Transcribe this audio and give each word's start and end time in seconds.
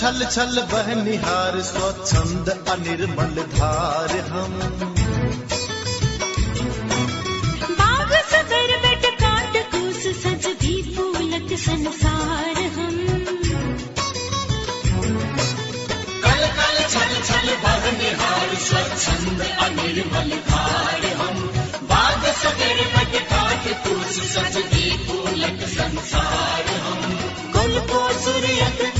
छल 0.00 0.24
छल 0.24 0.58
बह 0.68 0.86
निहार 0.96 1.60
स्वच्छंद 1.62 2.48
अनिर्मल 2.68 3.34
धार 3.54 4.12
हम। 4.28 4.54
बाग 7.80 8.12
सगर 8.30 8.72
बट 8.84 9.04
काट 9.22 9.56
कूस 9.72 10.06
सज 10.22 10.46
भी 10.62 10.72
फूलक 10.94 11.52
संसार 11.64 12.62
हम। 12.76 12.96
कल 16.24 16.46
कल 16.58 16.78
छल 16.94 17.12
छल 17.28 17.50
बह 17.64 17.90
निहार 17.98 18.54
स्वच्छंद 18.68 19.42
अनिर्मल 19.66 20.32
धार 20.48 21.06
हम। 21.20 21.44
बाग 21.92 22.24
सगर 22.42 22.82
बट 22.96 23.20
काट 23.34 23.68
कूस 23.84 24.22
सज 24.32 24.56
भी 24.72 24.90
फूलक 25.06 25.68
संसार 25.76 26.74
हम। 26.86 27.06
कुल 27.52 27.78
को 27.92 28.02
सूर्यक 28.22 28.99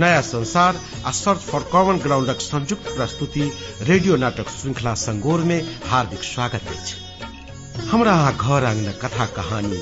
नयाँ 0.00 0.22
संसार, 0.22 0.80
आ 1.06 1.10
सर्च 1.10 1.40
फर 1.40 1.62
कमन 1.72 1.98
ग्राउंडक 1.98 2.40
संयुक्त 2.40 2.88
प्रस्तुति, 2.88 3.50
रेडियो 3.82 4.16
नाटक 4.16 4.48
श्रृंखला 4.50 4.94
संगोर 4.94 5.40
में 5.40 5.60
हार्दिक 5.86 6.22
स्वागत 6.24 6.68
अछि। 6.68 7.88
हमरा 7.90 8.14
घर 8.32 8.64
आँगन 8.64 8.92
कथा 9.02 9.26
कहानी, 9.36 9.80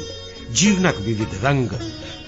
जीवनक 0.51 0.97
विविध 0.99 1.41
रंग, 1.45 1.69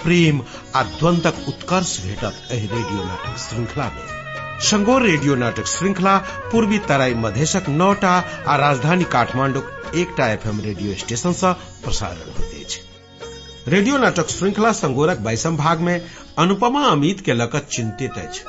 प्रेम 0.02 0.42
आ 0.74 0.82
द्वंद्वक 0.82 1.44
उत्कर्ष 1.48 1.98
भेटत 2.00 2.48
एहि 2.50 2.66
रेडियो 2.66 3.04
नाटक 3.04 3.38
श्रृंखला 3.38 3.84
में। 3.84 4.58
संगोर 4.60 5.02
रेडियो 5.02 5.34
नाटक 5.34 5.66
श्रृंखला 5.66 6.16
पूर्वी 6.52 6.78
तराई 6.78 7.14
मधेशक 7.14 7.68
नौटा 7.68 8.12
आ 8.46 8.56
राजधानी 8.56 9.04
काठमांडूक 9.04 9.92
एकटा 9.94 10.30
एफएम 10.32 10.60
रेडियो 10.60 10.94
स्टेशन 10.94 11.32
से 11.32 11.52
प्रसारण 11.84 12.32
होइत 12.32 12.64
अछि। 12.64 12.89
रेडियो 13.68 13.96
नाटक 13.98 14.28
श्रृंखला 14.28 14.72
संगोरक 14.72 15.18
बाईसम 15.18 15.56
भाग 15.56 15.80
में 15.80 16.00
अनुपमा 16.38 16.84
अमित 16.86 17.20
के 17.20 17.32
लकत 17.32 17.68
चिंतित 17.72 18.18
अछि। 18.18 18.44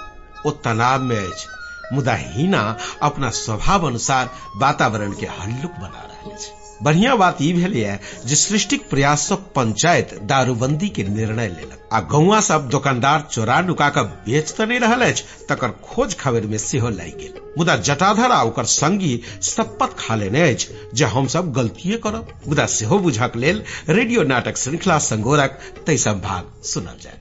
ओ 0.45 0.51
तनाव 0.51 1.01
में 1.01 1.17
अछि। 1.17 1.47
मुदा 1.93 2.13
हीना 2.13 2.77
अपना 3.01 3.29
स्वभाव 3.29 3.87
अनुसार 3.87 4.29
वातावरण 4.55 5.11
के 5.11 5.25
हल्लुक 5.25 5.71
बना 5.71 6.07
रहे 6.09 6.33
अछि। 6.33 6.60
बढ़िया 6.83 7.15
बात 7.15 7.37
ई 7.41 7.51
भेलैये 7.53 7.99
जे 8.25 8.35
सृष्टिक 8.35 8.89
प्रयास 8.89 9.27
सँ 9.29 9.35
पंचायत 9.55 10.13
दारूबंदी 10.23 10.89
के 10.89 11.03
निर्णय 11.03 11.47
लेलक 11.47 11.89
आ 11.93 11.99
गौवा 12.01 12.39
सब 12.41 12.67
दुकानदार 12.69 13.27
चोरा 13.31 13.59
नुका 13.61 13.89
कऽ 13.89 14.03
बेच 14.25 14.51
तऽ 14.51 14.65
नहि 14.65 15.11
अछि, 15.11 15.23
तकर 15.49 15.71
खोज 15.83 16.15
खबर 16.15 16.41
में 16.41 16.57
सेहो 16.57 16.89
लागि 16.89 17.11
गेल। 17.11 17.39
मुदा 17.57 17.75
जटाधर 17.77 18.31
आ 18.31 18.41
ओकर 18.43 18.65
संगी 18.65 19.21
शपथ 19.41 19.97
खा 19.99 20.15
लेने 20.15 20.41
अछि 20.51 20.88
जे 20.93 21.05
हम 21.05 21.27
सब 21.27 21.51
गलतिये 21.53 21.97
करब। 21.97 22.33
मुदा 22.47 22.65
सेहो 22.65 22.99
बुझक 22.99 23.35
लेल 23.35 23.63
रेडियो 23.89 24.23
नाटक 24.23 24.57
श्रृंखला 24.57 24.97
संगोरक 24.99 25.59
तेसम 25.85 26.21
भाग 26.21 26.63
सुनल 26.63 26.97
जाय। 27.01 27.19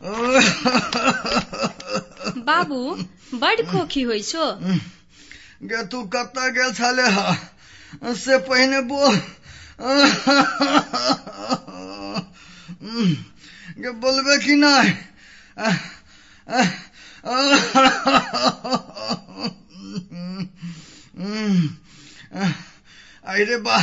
बाबू, 2.60 2.80
बड 3.40 3.66
खोखी 3.70 4.02
होइ 4.02 4.22
छो। 4.22 4.44
तू 5.90 6.02
ह 7.08 8.14
से 8.14 8.36
पहिने 8.48 8.80
बोल। 8.86 9.16
गे, 13.80 13.90
बोलबे 13.90 14.36
कि 14.44 14.54
नहि? 14.56 14.88
आई 23.26 23.44
रे 23.44 23.56
बा 23.56 23.76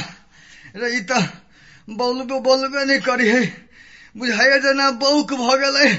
बोलबे 2.39 2.83
नहि 2.85 2.99
करी 2.99 3.27
है 3.27 3.41
बुझाइए 4.17 4.59
जेना 4.59 4.89
बौक 5.01 5.33
गेलै। 5.55 5.89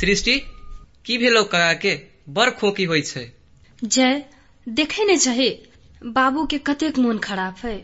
सृष्टि 0.00 0.36
की 1.04 1.18
भेलो 1.18 1.42
कका 1.44 1.72
के 1.74 1.94
बड़ 2.28 2.50
खोकी 2.50 2.84
होइ 2.84 3.02
छै। 3.02 3.24
जय 3.84 4.22
देखे 4.66 5.04
नहि 5.04 5.16
चाही 5.16 5.48
बाबू 6.02 6.44
के 6.46 6.58
कतेक 6.58 6.98
मोन 6.98 7.18
खराब 7.18 7.56
है। 7.64 7.76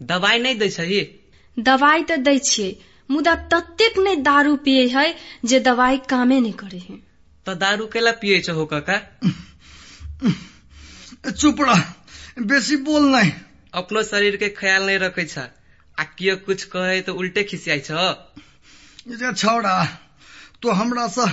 दवाई 0.00 0.38
नहि 0.38 0.54
दै 0.54 0.68
छही। 0.70 1.00
दवाई 1.56 2.02
तऽ 2.02 2.16
दै 2.18 2.38
छियै 2.40 2.72
मुदा 3.10 3.34
ततेक 3.52 3.98
नहि 3.98 4.16
दारू 4.22 4.56
पिए 4.56 4.86
है 4.88 5.06
जे 5.44 5.60
दवाई 5.60 5.98
कामे 6.08 6.40
नहि 6.40 6.52
करे 6.60 6.78
है। 6.78 6.96
तऽ 7.46 7.54
दारू 7.54 7.86
केला 7.86 8.12
पिए 8.20 8.40
छहो 8.40 8.64
कका? 8.64 8.98
चुप 11.32 11.60
रह 11.60 11.82
बेसी 12.46 12.76
बोल 12.84 13.08
नहीं 13.08 13.32
अपनो 13.74 14.02
शरीर 14.02 14.36
के 14.36 14.48
ख्याल 14.60 14.86
नहीं 14.86 14.98
रखे 14.98 15.24
छ 15.24 15.38
आ 15.98 16.04
कियो 16.12 16.36
कुछ 16.46 16.64
कहे 16.72 17.00
तो 17.00 17.14
उल्टे 17.14 17.42
खिसियाई 17.44 17.80
छ। 17.80 18.06
जे 19.12 19.32
छौड़ा 19.34 19.76
तो 20.62 20.70
हमरा 20.80 21.06
सँ 21.08 21.28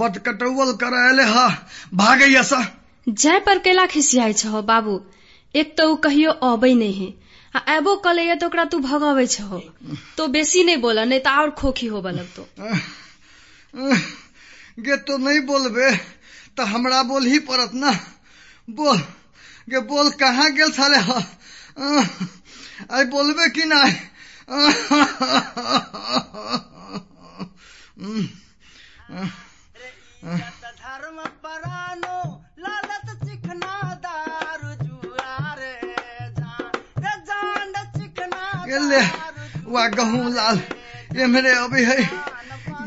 बटकटौल 0.00 0.72
करायले 0.82 1.22
हा 1.32 1.46
भागैया 1.94 2.42
सा। 2.42 2.60
जय 3.06 3.38
पर 3.46 3.58
केला 3.64 3.86
खिसियाई 3.86 4.32
छहो 4.32 4.62
बाबू। 4.70 5.00
एक 5.54 5.76
तो 5.78 5.94
कहियो 6.04 6.30
अबै 6.46 6.72
नहीं 6.74 6.94
है 6.94 7.12
आ 7.54 7.60
एबो 7.76 7.94
कलैया 8.04 8.34
तो 8.34 8.46
ओकरा 8.46 8.64
तू 8.72 8.78
भगावे 8.86 9.26
छहो 9.34 9.58
तो 10.16 10.26
बेसी 10.28 10.62
नहीं 10.64 10.80
बोला 10.82 11.04
नहीं 11.04 11.20
तो 11.26 11.30
और 11.40 11.50
खोखी 11.60 11.86
होबे 11.86 12.10
लगतो 12.12 12.46
गे 14.86 14.96
तो 15.08 15.18
नहीं 15.18 15.40
बोलबे 15.46 15.90
तो 16.56 16.62
हमरा 16.72 17.02
बोल 17.02 17.24
ही 17.26 17.38
पड़त 17.46 17.70
ना। 17.74 17.92
बोल 18.68 18.98
गे 19.70 19.80
बोल 19.90 20.10
कहाँ 20.20 20.50
गेल 20.52 20.70
छले 20.72 20.98
हा? 21.06 21.18
आई 22.90 23.04
बोलबे 23.14 23.48
कि 23.54 23.64
नहीं 23.72 23.94
धर्म 30.84 31.18
परानो 31.44 32.16
लालत 32.58 33.08
चिकना 33.24 33.72
दारू 34.04 34.70
जुआ 34.84 35.54
रे 35.58 35.72
जान। 36.38 36.70
रे 37.04 37.12
जान 37.28 37.72
चिकना 37.96 38.64
गेले 38.66 39.00
वा 39.74 39.86
गहूँ 39.96 40.24
लाल। 40.34 40.60
ये 41.16 41.26
मेरे 41.34 41.52
अभी 41.64 41.84
है। 41.84 41.98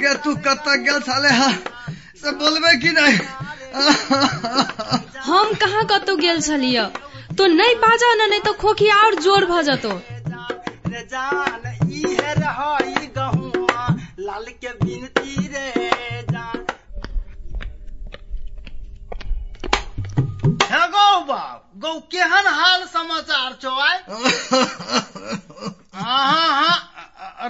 गे 0.01 0.13
तू 0.23 0.35
कत 0.47 0.65
गेल 0.87 0.99
छले 1.05 1.33
हा। 1.37 1.49
से 2.21 2.31
बोलबे 2.41 2.73
कि 2.81 2.91
नहीं? 2.97 3.17
हम 5.27 5.53
कहाँ 5.61 5.85
कतौ 5.91 6.15
गेल 6.17 6.41
छलिय? 6.41 6.83
तो 7.37 7.45
नहीं 7.47 7.75
बाजा 7.85 8.13
न 8.15 8.29
नहीं 8.29 8.41
तो 8.41 8.53
खोखी 8.61 8.89
और 8.91 9.15
ज़ोर 9.21 9.45
भ 9.45 9.61
जतो 9.69 9.93
रे 10.87 11.01
जान 11.13 11.63
ई 11.91 12.17
है 12.21 12.33
गहुआ। 13.17 13.87
लाल 14.19 14.45
के 14.61 14.69
बिनती 14.83 15.47
रे। 15.47 15.67
गौ 20.47 21.19
बाप 21.27 21.63
गौ 21.77 21.93
केहन 22.11 22.47
हाल 22.47 22.83
समाचार 22.87 23.55
छौ 23.61 23.71
आय? 23.79 23.97
हाँ 25.97 26.47
हाँ 26.49 26.77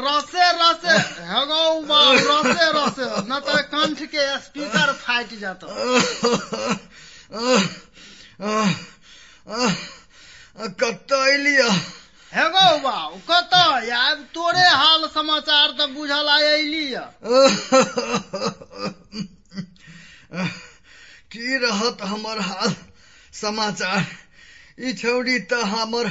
रसे 0.02 0.46
रसे। 0.62 0.96
हे 1.30 1.46
गौ 1.46 1.64
बाप 1.82 2.16
रसे 2.30 2.68
रसे। 2.78 3.06
न 3.30 3.40
तो 3.46 3.58
कंठ 3.74 4.02
के 4.14 4.26
स्पीकर 4.40 4.94
फाट 4.94 5.34
जातो। 5.42 5.68
कत 10.82 11.12
अलिया 11.14 11.70
हे 12.34 12.46
गौ 12.50 12.70
बाप 12.78 13.14
कत 13.30 13.54
आब 13.54 14.26
तोरे 14.36 14.68
हाल 14.70 15.08
समाचार 15.14 15.68
तऽ 15.80 15.88
बुझल 15.94 16.28
अयली 16.28 16.86
की 21.38 21.58
रहत 21.58 21.98
हमर 22.02 22.40
हाल 22.42 22.72
समाचार? 23.34 24.06
ई 24.80 24.94
छौड़ी 24.94 25.40
तऽ 25.46 25.64
हमर 25.70 26.08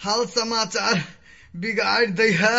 हाल 0.00 0.24
समाचार 0.28 1.00
बिगाड़ 1.56 2.06
दै 2.18 2.28
है। 2.40 2.58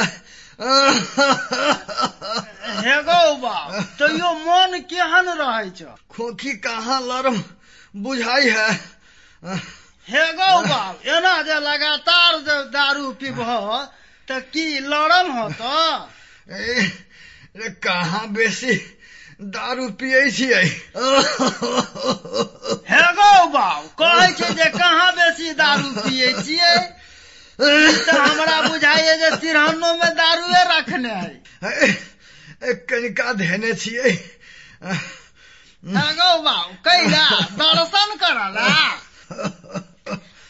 हे 2.80 2.96
गौ 3.04 3.36
बाप 3.44 3.76
तैयो 4.00 4.32
मन 4.42 4.74
केहन 4.90 5.30
रहै 5.38 5.70
छ? 5.70 5.82
खोखी 6.10 6.54
कहाँ 6.66 7.00
लरम 7.02 7.38
बुझाई 7.94 8.50
है। 8.50 8.70
हे 10.08 10.26
गौ 10.34 10.54
बाब 10.66 11.08
एना 11.16 11.42
जे 11.46 11.60
लगातार 11.62 12.40
जे 12.42 12.58
दारू 12.74 13.12
पीबह 13.22 13.54
तऽ 14.28 14.40
की 14.50 14.68
लड़म 14.90 15.28
होत? 15.32 15.62
कहाँ 17.86 18.28
बेसी 18.34 18.76
दारू 19.40 19.90
पियै 20.00 20.32
छियै। 20.32 20.64
हे 22.92 23.04
गौ 23.20 23.46
बाब 23.54 23.84
कहै 24.02 24.32
छै 24.40 24.50
जे 24.54 24.70
कहाँ 24.74 25.12
बेसी 25.16 25.54
दारू 25.54 25.90
पियै 25.98 26.34
छियै? 26.40 26.78
तऽ 27.60 28.18
हमरा 28.18 28.62
बुझाइए 28.66 29.18
जे 29.18 29.30
तिरहनो 29.38 29.94
में 29.94 30.16
दारूए 30.16 30.64
रखने 30.72 31.14
है 31.64 32.74
कनिका 32.92 33.34
धेने 33.34 33.74
छियै। 33.76 34.18
गौ 36.20 36.42
बाब 36.42 36.70
कैला 36.84 37.26
दर्शन 37.56 38.16
करला? 38.20 38.68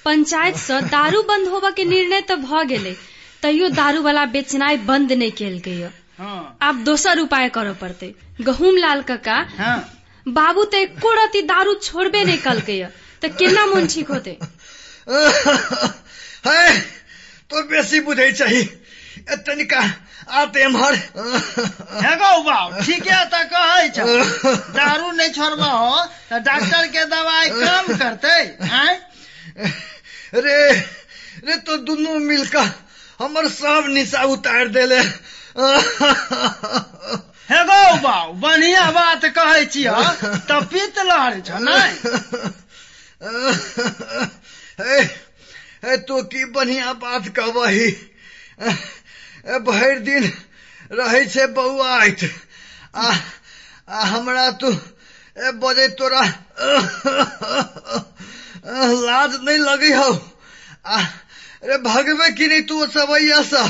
पंचायत 0.06 0.56
से 0.58 0.82
दारू 0.90 1.22
बंद 1.24 1.48
होबा 1.48 1.72
के 1.72 1.86
निर्णय 1.86 2.22
तो 2.26 2.36
भ 2.42 2.66
गेलै 2.68 2.96
तैयो 3.42 3.70
दारू 3.78 4.02
वाला 4.02 4.26
बेचनाइ 4.34 4.78
बंद 4.86 5.12
नहीं 5.14 5.32
कल 5.38 5.62
गई 5.66 5.99
हाँ। 6.20 6.58
आब 6.62 6.84
दोसर 6.84 7.20
उपाय 7.20 7.50
करऽ 7.50 7.74
पड़तै। 7.74 8.14
गहूम 8.42 8.78
लाल 8.78 9.02
कका 9.02 9.38
हाँ। 9.58 9.78
बाबू 10.26 10.64
तऽ 10.66 10.82
एको 10.82 11.14
रति 11.14 11.42
दारू 11.42 11.74
छोड़बे 11.84 12.24
नहीं 12.24 12.38
कलकै 12.38 12.80
तऽ 13.22 13.30
केना 13.40 13.66
मोन 13.66 13.88
ठीक 13.88 14.08
होते? 14.08 14.38
है 16.48 16.80
तो 17.50 17.64
बेसी 17.64 18.00
बुझै 18.00 18.28
ए, 18.30 19.36
तनिका 19.38 19.80
आते 20.32 20.62
एम्हर। 20.64 20.94
हे 22.04 22.16
गौ 22.16 22.34
बाब 22.44 22.76
ठीके 22.84 23.16
तऽ 23.26 23.44
कहै 23.54 23.90
छ। 23.90 24.06
दारू 24.76 25.12
नहीं 25.12 25.32
छोड़बह 25.32 25.72
हो 25.74 26.06
तऽ 26.30 26.40
डॉक्टर 26.40 26.88
के 26.88 27.06
दवाई 27.06 27.50
काम 27.50 27.88
करतै 27.98 28.38
आँय। 28.72 29.00
रे 30.36 30.60
रे 31.46 31.56
तो 31.66 31.78
दुनू 31.78 32.18
मिलकर 32.20 32.70
हमर 33.20 33.48
सब 33.50 33.86
निशा 33.90 34.24
उतार 34.30 34.68
देले। 34.70 35.02
हे 37.50 37.64
गौ 37.64 37.96
बाब 37.98 38.28
बढ़िया 38.40 38.84
बात 38.92 39.26
कहै 39.26 39.66
छिय 39.66 39.90
तऽ 40.48 40.62
पीत 40.72 41.00
लहर 41.00 41.40
छ 41.40 41.50
ए, 44.80 45.98
तो 46.08 46.24
की 46.24 46.46
बढ़िया 46.46 46.94
बात 46.94 47.28
कहबही? 47.28 47.90
भरि 49.68 50.00
दिन 50.00 50.24
रहै 50.92 51.26
छै 51.26 51.48
बौआइत 51.48 52.24
आ 52.96 53.12
आ 53.90 54.04
हमरा 54.14 54.50
तू 54.62 54.72
बजे 55.60 55.88
तोरा 56.00 56.22
लाज 59.06 59.32
नहीं 59.44 59.58
लगी 59.58 59.92
हो। 59.92 60.10
आ 60.86 60.98
अरे 61.64 61.78
भगवे 61.84 62.30
की 62.32 62.46
नहीं 62.48 62.62
तू 62.68 62.86
सवैया 62.88 63.42
सा। 63.44 63.64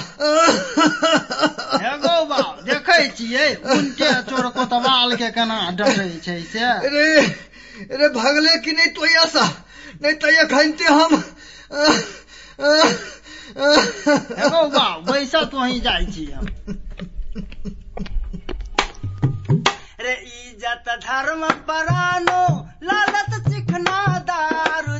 हे 1.81 1.91
गौ 1.99 2.17
बाब 2.25 2.59
देखै 2.65 3.01
छियै 3.17 3.47
उनके 3.75 4.09
चोर 4.29 4.45
कोतवाल 4.57 5.15
के 5.17 5.29
केना 5.33 5.57
डरै 5.79 6.09
छै 6.21 6.39
से? 6.51 6.59
अरे 6.59 7.05
अरे 7.89 8.09
भगले 8.13 8.53
की 8.61 8.71
नहीं 8.71 8.91
तो 8.93 9.05
ऐसा 9.23 9.45
नहीं 10.01 10.13
तो 10.21 10.27
ये 10.31 10.43
खनते 10.53 10.85
हम 10.85 11.11
हे 14.37 14.49
गौ 14.49 14.63
बाब 14.69 14.97
बैसा 15.11 15.41
तो 15.49 15.63
ही 15.63 15.79
जाइ 15.81 16.05
छी 16.13 16.25
हम। 16.31 16.45
रे 19.99 20.13
इज़्ज़त 20.13 20.85
धर्म 21.05 21.41
परानो 21.67 22.41
लालत 22.83 23.31
चिकना 23.49 23.99
दारू 24.29 24.95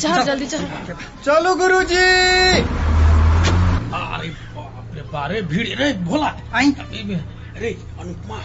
चल 0.00 0.22
जल्दी 0.24 0.46
चल 0.46 0.64
चलो 1.24 1.54
गुरुजी। 1.54 1.96
अरे 3.96 4.28
बाप 4.28 4.94
रे 4.94 5.02
बारे 5.12 5.42
भीड़ 5.42 5.66
रे 5.78 5.92
भोला। 6.04 6.30
आई। 6.54 6.70
अरे 6.70 7.70
अनुपमा। 8.00 8.36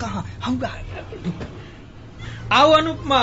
कहाँ? 0.00 0.24
हम 0.44 0.58
कहा? 0.58 0.76
आओ 2.52 2.70
अनुपमा 2.70 3.20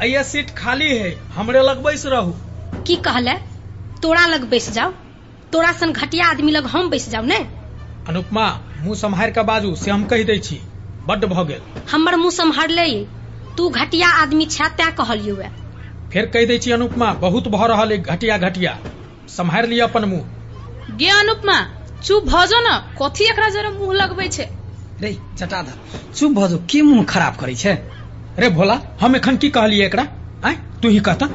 अय्या 0.00 0.22
सीट 0.22 0.50
खाली 0.50 0.88
है 0.98 1.10
हमरे 1.34 1.62
लग 1.62 1.82
बैस 1.84 2.06
रहू। 2.06 2.34
की 2.82 2.96
कहले? 2.96 3.34
तोरा 4.02 4.26
लग 4.26 4.48
बैस 4.50 4.70
जाओ। 4.70 4.92
तोरा 5.52 5.72
सन 5.72 5.92
घटिया 5.92 6.26
आदमी 6.26 6.52
लग 6.52 6.66
हम 6.66 6.90
बैस 6.90 7.08
जाओ 7.10 7.24
ने? 7.24 7.38
अनुपमा 8.08 8.46
मुँह 8.78 8.94
सम्हार 8.94 9.30
के 9.30 9.42
बाजू 9.42 9.74
से 9.74 9.90
हम 9.90 10.04
कहि 10.04 10.24
दै 10.24 10.38
छी 10.38 10.60
बड्ड 11.06 11.24
भ 11.24 11.46
गेल। 11.46 11.62
हमर 11.92 12.16
मुँह 12.16 12.30
सम्हारले 12.30 12.88
तू 13.56 13.68
घटिया 13.70 14.08
आदमी 14.22 14.46
छे 14.46 14.68
तैं 14.68 14.94
कहलियौ। 14.94 15.36
फेर 16.14 16.26
कहि 16.26 16.46
दै 16.46 16.58
छी 16.58 16.70
अनुपमा 16.70 17.12
बहुत 17.12 17.48
भ 17.48 17.64
रहल 17.64 17.92
है 17.92 17.98
घटिया 17.98 18.38
घटिया। 18.38 18.72
सम्हार 19.28 19.66
लिअ 19.66 19.84
अपन 19.84 20.04
मुँह। 20.04 20.96
गे 20.96 21.08
अनुपमा 21.10 21.56
चुप 22.04 22.24
भ 22.24 22.44
जो 22.44 22.60
न 22.60 22.74
कथी 23.00 23.24
एकरा 23.24 23.48
जरा 23.48 23.70
मुँह 23.70 23.94
लगबै 23.94 24.28
छै? 24.28 24.46
रे 25.00 25.10
चटाधर 25.38 26.12
चुप 26.14 26.32
भऽ 26.32 26.48
जो 26.48 26.58
के 26.70 26.82
मुँह 26.82 27.04
खराब 27.04 27.36
करै 27.36 27.54
छै? 27.54 27.72
रे 28.38 28.50
भोला 28.50 28.80
हम 29.00 29.16
एखन 29.16 29.36
की 29.36 29.50
कहलियै 29.50 29.86
एकरा? 29.86 30.06
आय 30.44 30.54
तू 30.82 30.88
ही 30.88 30.98
कहता। 30.98 31.26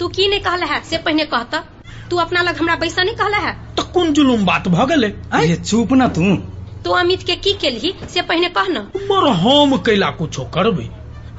तू 0.00 0.08
की 0.08 0.28
नहीं 0.28 0.40
कहले 0.40 0.66
है 0.66 0.82
से 0.84 0.98
पहले 0.98 1.24
कहता। 1.24 1.58
तू 2.10 2.16
अपना 2.16 2.42
लग 2.42 2.56
हमरा 2.56 2.76
बैसा 2.76 3.02
नहीं 3.02 3.16
कहले 3.16 3.36
है? 3.36 3.54
तो 3.76 3.82
कोन 3.82 4.12
जुलुम 4.12 4.44
बात 4.46 4.68
भ 4.68 4.88
गेलै? 4.88 5.12
आय। 5.32 5.46
ये 5.46 5.56
चुप 5.56 5.92
ना 5.92 6.08
तू। 6.08 6.36
तू 6.84 6.90
अमित 6.90 7.22
के 7.22 7.36
की 7.36 7.52
केलही 7.52 7.94
से 8.14 8.22
पहले 8.22 8.48
कह 8.48 8.68
न। 8.68 8.86
मर 9.08 9.28
हम 9.38 9.76
कैला 9.76 10.10
कुछो 10.10 10.44
करबै? 10.44 10.88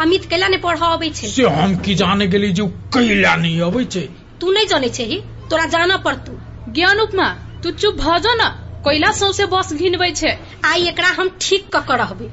अमित 0.01 0.25
कैला 0.29 0.47
ने 0.47 0.57
पढ़ 0.63 0.79
अबै 0.85 1.09
छै। 1.09 1.27
से 1.27 1.43
हम 1.49 1.75
की 1.85 1.93
जाने 1.95 2.27
गेली 2.27 2.51
जे 2.51 2.61
उ 2.61 2.67
कैला 2.93 3.35
नहीं 3.35 3.61
अबै 3.61 3.83
छै? 3.85 4.01
तू 4.41 4.51
नहीं 4.51 4.67
जाने 4.67 4.89
छै 4.89 5.03
ही 5.11 5.19
तोरा 5.49 5.65
जाना 5.73 5.97
पड़तू 6.05 6.37
ज्ञान 6.73 6.99
उपमा 6.99 7.27
तू 7.63 7.71
चुप 7.73 7.95
भ 7.97 8.17
जो 8.25 8.33
न। 8.35 8.49
कोइला 8.83 9.11
सौसे 9.19 9.45
बस 9.53 9.73
घिनबै 9.73 10.09
छै। 10.11 10.31
आई 10.65 10.87
एकरा 10.89 11.07
हम 11.19 11.29
ठीक 11.41 11.69
क 11.75 11.79
के 11.87 11.95
रहबै। 11.97 12.27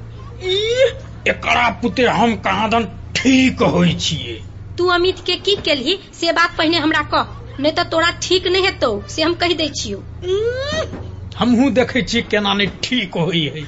एकरा 1.32 1.68
पुते 1.82 2.06
हम 2.16 2.34
कहाँ 2.46 2.68
दन 2.70 2.84
ठीक 3.16 3.62
होइ 3.74 3.94
छियै? 4.00 4.34
तू 4.78 4.86
अमित 4.88 5.22
के 5.26 5.36
की 5.46 5.54
केलही 5.64 5.98
से 6.14 6.32
बात 6.32 6.56
पहले 6.58 6.78
हमरा 6.78 7.02
कह। 7.14 7.38
नहीं 7.60 7.72
तो 7.72 7.84
तोरा 7.94 8.10
ठीक 8.22 8.46
नहीं 8.46 8.64
हेतौ 8.64 8.90
से 9.08 9.22
हम 9.22 9.34
कह 9.42 9.54
दै 9.54 9.68
छियौ। 9.76 10.02
हमहू 11.38 11.70
देखै 11.78 12.02
छी 12.02 12.22
केना 12.30 12.54
नहीं 12.54 12.68
ठीक 12.82 13.16
होइ 13.16 13.44
है 13.46 13.64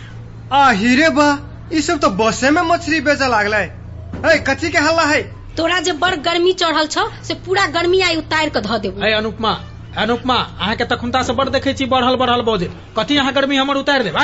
आ 0.53 0.71
हीरे 0.83 1.09
बा 1.19 1.29
ई 1.73 1.81
सब 1.83 1.99
तो 2.01 2.11
बसे 2.21 2.51
में 2.51 2.63
मछली 2.65 3.01
बेचे 3.01 3.29
लागले। 3.31 3.57
है 3.57 3.84
कथी 4.25 4.71
के 4.71 4.79
हल्ला 4.79 5.03
है? 5.05 5.23
तोरा 5.57 5.79
जे 5.81 5.93
बड़ 5.93 6.15
गर्मी 6.17 6.53
चढ़ल 6.53 6.87
छौ 6.87 7.09
से 7.25 7.35
पूरा 7.47 7.67
गर्मी 7.75 8.01
आई 8.01 8.17
उतार 8.17 8.49
के 8.49 8.61
धऽ 8.61 8.79
देबो। 8.79 9.03
है 9.03 9.13
अनुपमा 9.15 9.53
अनुपमा 9.99 10.35
अहाँके 10.35 10.85
तखुनता 10.85 11.23
से 11.23 11.33
बड़ 11.33 11.49
देखे 11.49 11.73
छी 11.73 11.87
बढ़ल 11.87 12.17
बढ़ल 12.17 12.43
बजे। 12.43 12.71
कथी 12.99 13.17
अहाँ 13.17 13.33
गर्मी 13.33 13.57
हमर 13.57 13.77
उतार 13.77 14.03
देब 14.03 14.19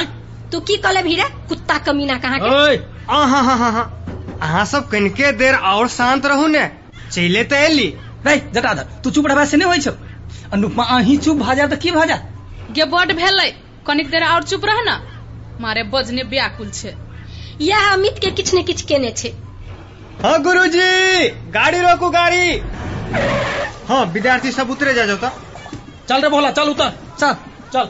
तू 0.52 0.60
की 0.60 0.76
कहले 0.76 1.02
भीरे? 1.02 1.24
कुत्ता 1.48 1.78
कमीना 1.78 2.16
कहाँ 2.18 2.38
के 2.42 2.76
हाँ 3.10 3.26
हाँ 3.28 3.42
हाँ 3.44 3.56
हाँ 3.72 4.38
अहाँ 4.42 4.64
सब 4.66 4.88
कनिके 4.88 5.32
देर 5.32 5.54
और 5.54 5.88
शांत 5.88 6.26
रहू 6.26 6.46
ने। 6.46 6.66
चले 7.12 7.44
तो 7.44 7.56
एली। 7.56 7.86
रे 8.26 8.36
जटाधर 8.54 8.86
तू 9.04 9.10
चुप 9.10 9.26
रहबा 9.26 9.44
से 9.44 9.56
नहीं 9.56 9.68
होइ 9.68 9.78
छौ। 9.78 9.90
अनुपमा 10.52 10.84
अहीं 10.96 11.18
चुप 11.18 11.36
भऽ 11.36 11.54
जा 11.56 11.66
तऽ 11.66 11.76
की 11.76 11.90
भऽ 11.90 12.06
जा 12.06 12.16
गे 12.70 12.84
बड 12.84 13.12
भेलै 13.16 13.50
कनिक 13.86 14.10
देर 14.10 14.24
और 14.24 14.42
चुप 14.44 14.64
रह 14.64 14.82
न। 14.88 14.98
मारे 15.60 15.82
बजने 15.92 16.22
व्याकुल 16.22 16.70
छै। 16.70 16.94
यह 17.60 17.92
अमित 17.92 18.18
के 18.22 18.30
किछ 18.30 18.52
ने 18.54 18.62
किछ 18.62 18.82
केने 18.82 19.10
छै। 19.12 19.32
हाँ 20.24 20.42
गुरुजी! 20.42 21.28
गाड़ी 21.50 21.78
रोकू 21.80 22.10
गाड़ी! 22.10 22.58
हाँ 23.88 24.04
विद्यार्थी 24.06 24.52
सब 24.52 24.70
उतरे 24.70 24.94
जा 24.94 25.06
जाता। 25.06 25.30
चल 26.08 26.22
रे 26.22 26.28
भोला 26.28 26.50
चल 26.50 26.68
उतर। 26.68 26.92
चल। 27.18 27.36
चल। 27.72 27.88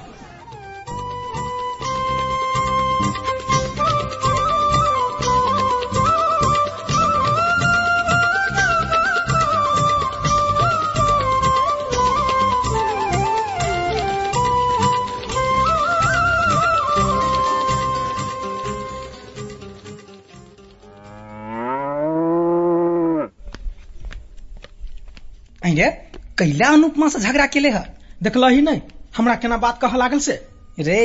कैला 26.41 26.69
अनुपमा 26.73 27.09
से 27.09 27.19
झगड़ा 27.21 27.47
केले 27.55 27.71
ह। 27.71 27.85
देखल 28.23 28.45
ही 28.51 28.61
नहीं। 28.63 28.81
हमरा 29.17 29.35
केना 29.43 29.57
बात 29.57 29.79
कह 29.83 29.97
लागल 29.97 30.19
से? 30.21 30.33
रे 30.79 31.01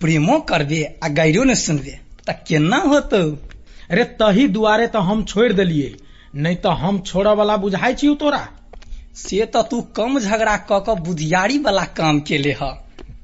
प्रेमो 0.00 0.38
करबे 0.48 0.82
आ 1.04 1.08
गैरो 1.18 1.44
ने 1.44 1.54
सुनबे 1.54 1.98
त 2.28 2.30
केना 2.48 2.76
होतो? 2.86 3.22
अरे 3.90 4.04
तही 4.20 4.46
दुआरे 4.48 4.86
तो 4.94 4.98
हम 5.08 5.22
छोड़ 5.24 5.52
दिलिए 5.52 5.96
नहीं 6.34 6.56
तो 6.64 6.70
हम 6.82 6.98
छोड़े 7.06 7.34
वाला 7.34 7.56
बुझाई 7.56 7.94
छी 7.94 8.14
तोरा। 8.20 8.46
से 9.16 9.44
त 9.54 9.62
तू 9.70 9.80
कम 9.96 10.18
झगड़ा 10.20 10.56
क 10.70 10.82
क 10.88 10.94
बुधियारी 11.06 11.58
वाला 11.58 11.84
काम 11.98 12.20
केले 12.28 12.52
ह 12.62 12.70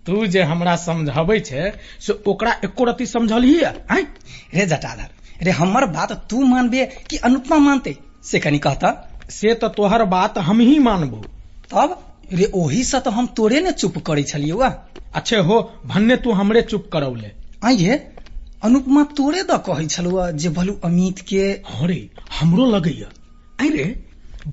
तू 0.07 0.27
जे 0.27 0.43
हमरा 0.43 0.75
समझाबै 0.77 1.39
छे 1.41 1.71
से 2.07 2.13
ओकरा 2.29 2.53
एको 2.65 2.85
रति 2.85 3.07
समझलिही 3.07 3.55
हैं? 3.65 4.03
रे 4.55 4.67
जटाधर 4.67 5.45
रे 5.45 5.51
हमर 5.51 5.87
बात 5.91 6.13
तू 6.31 6.41
मानबे 6.47 6.85
कि 7.11 7.17
अनुपमा 7.25 7.59
मानते? 7.59 7.97
से 8.23 8.39
कनी 8.41 8.59
कहता 8.59 8.91
से 9.31 9.55
तो 9.55 9.69
तोहर 9.69 10.05
बात 10.07 10.39
हम 10.39 10.61
ही 10.61 10.79
मानबो। 10.79 11.17
तब? 11.73 12.01
रे 12.33 12.51
ओही 12.55 12.83
से 12.85 13.01
तो 13.01 13.11
हम 13.11 13.27
तोरे 13.37 13.61
ने 13.61 13.73
चुप 13.73 13.99
करे 13.99 14.23
छलियो 14.23 14.57
वा 14.57 14.69
अच्छे 15.15 15.37
हो 15.39 15.61
भन्ने 15.87 16.17
तू 16.17 16.33
हमरे 16.33 16.63
चुप 16.63 16.89
करौले 16.93 17.31
आई 17.65 17.77
हे 17.77 17.97
अनुपमा 18.65 19.03
तोरे 19.17 19.43
द 19.43 19.59
कहै 19.67 19.87
छलुआ 19.87 20.31
जे 20.33 20.49
भलू 20.51 20.75
अमित 20.85 21.19
के 21.29 21.43
अरे 21.53 21.99
हमरो 22.41 22.67
लगैया। 22.67 23.09
अरे 23.61 23.85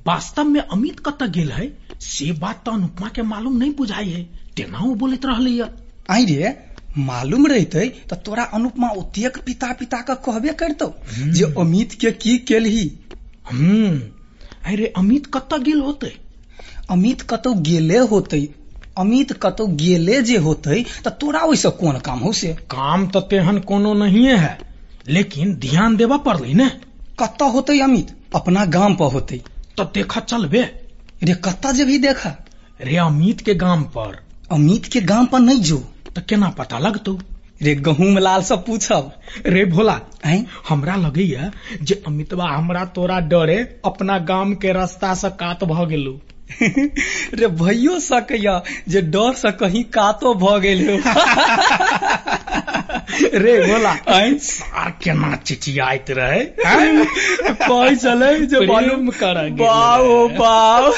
वास्तव 0.08 0.44
में 0.44 0.62
अमित 0.62 1.00
कत 1.00 1.24
गेल 1.30 1.52
है? 1.52 1.68
से 2.02 2.32
बात 2.32 2.62
तो 2.66 2.72
अनुपमा 2.72 3.08
के 3.10 3.22
मालूम 3.24 3.58
नहीं 3.58 3.74
बुझाई 3.76 4.10
है। 4.10 4.24
तेना 4.56 4.80
वो 4.80 4.94
बोलत 4.96 5.26
रहलै 5.26 5.70
आई 6.10 6.26
रे 6.26 6.54
मालूम 7.00 7.48
रहते 7.48 7.88
त 8.10 8.14
तोरा 8.26 8.44
अनुपमा 8.54 8.90
ओतेक 8.98 9.38
पिता 9.46 9.72
पिता 9.80 10.02
का 10.02 10.14
कहबे 10.26 10.54
करतो 10.60 10.94
जे 11.34 11.54
अमित 11.60 11.94
के 12.02 12.12
की 12.14 12.38
केलही? 12.48 12.92
हम्म। 13.52 14.00
अरे 14.68 14.94
अमित 14.98 15.26
कत 15.34 15.54
गेल 15.62 15.80
होते? 15.82 16.08
अमित 16.90 17.22
कतौ 17.22 17.54
गेले 17.54 17.98
होते? 17.98 18.40
अमित 18.98 19.32
कतौ 19.42 19.66
गेले 19.82 20.22
जे 20.22 20.38
होते 20.38 20.84
त 21.06 21.08
तोरा 21.22 21.40
ओइसे 21.42 21.70
कोन 21.70 22.00
काम 22.00 22.20
हो 22.20 22.32
से? 22.34 22.54
काम 22.72 23.08
तो 23.08 23.22
तेहन 23.22 23.60
कोनो 23.60 23.94
नहीं 23.94 24.26
है 24.28 24.58
लेकिन 25.10 25.54
ध्यान 25.56 25.96
देवा 25.98 26.18
पड़लै 26.18 26.54
ने। 26.54 26.68
कत 27.20 27.42
होते 27.42 27.80
अमित? 27.82 28.16
अपना 28.36 28.66
गाँव 28.66 28.96
पर 28.96 29.12
होते। 29.14 29.42
तो 29.78 29.84
देखा 29.84 30.20
चलबे। 30.22 30.62
रे 31.24 31.34
कत 31.46 31.68
जे 31.76 31.86
भी 31.86 31.98
देखा 32.00 32.36
रे 32.82 32.96
अमित 32.98 33.42
के 33.42 33.56
गाँव 33.56 33.84
पर। 33.98 34.20
अमित 34.52 34.86
के 34.86 35.02
गाँव 35.02 35.26
पर 35.26 35.40
नहीं 35.40 35.62
जो। 35.62 35.78
तो 36.16 36.22
केना 36.30 36.50
पता 36.50 36.80
लगतो? 36.80 37.20
रे 37.64 37.76
गहूम 37.76 38.18
लाल 38.18 38.42
से 38.42 38.56
पूछब 38.56 39.12
रे 39.46 39.66
भोला 39.66 40.00
हैं 40.26 40.48
हमरा 40.70 40.96
लगैया 40.96 41.52
जे 41.82 42.04
अमितवा 42.08 42.50
हमरा 42.50 42.86
तोरा 42.86 43.20
डरे 43.20 43.82
अपना 43.86 44.18
गाम 44.18 44.54
के 44.54 44.74
रास्ता 44.74 45.14
से 45.14 45.30
कात 45.30 45.64
भ 45.64 45.88
गेलू। 45.90 46.20
रे 47.34 47.48
भइयो 47.48 48.00
सकैया 48.00 48.62
जे 48.88 49.02
डर 49.02 49.34
से 49.34 49.52
कहीं 49.52 49.84
कातो 49.84 50.34
भ 50.34 50.60
गेल। 50.60 50.82
रे 53.44 53.68
भोला 53.68 53.94
सार 54.38 54.90
केना 55.04 55.36
चिचियाइत 55.36 56.06
रहे 56.10 56.44
कहि 56.60 57.96
चले 57.96 58.46
जे 58.46 58.60
प्रेम 58.60 59.10
कर 59.10 59.50
बाओ 59.50 60.28
बाओ 60.28 60.94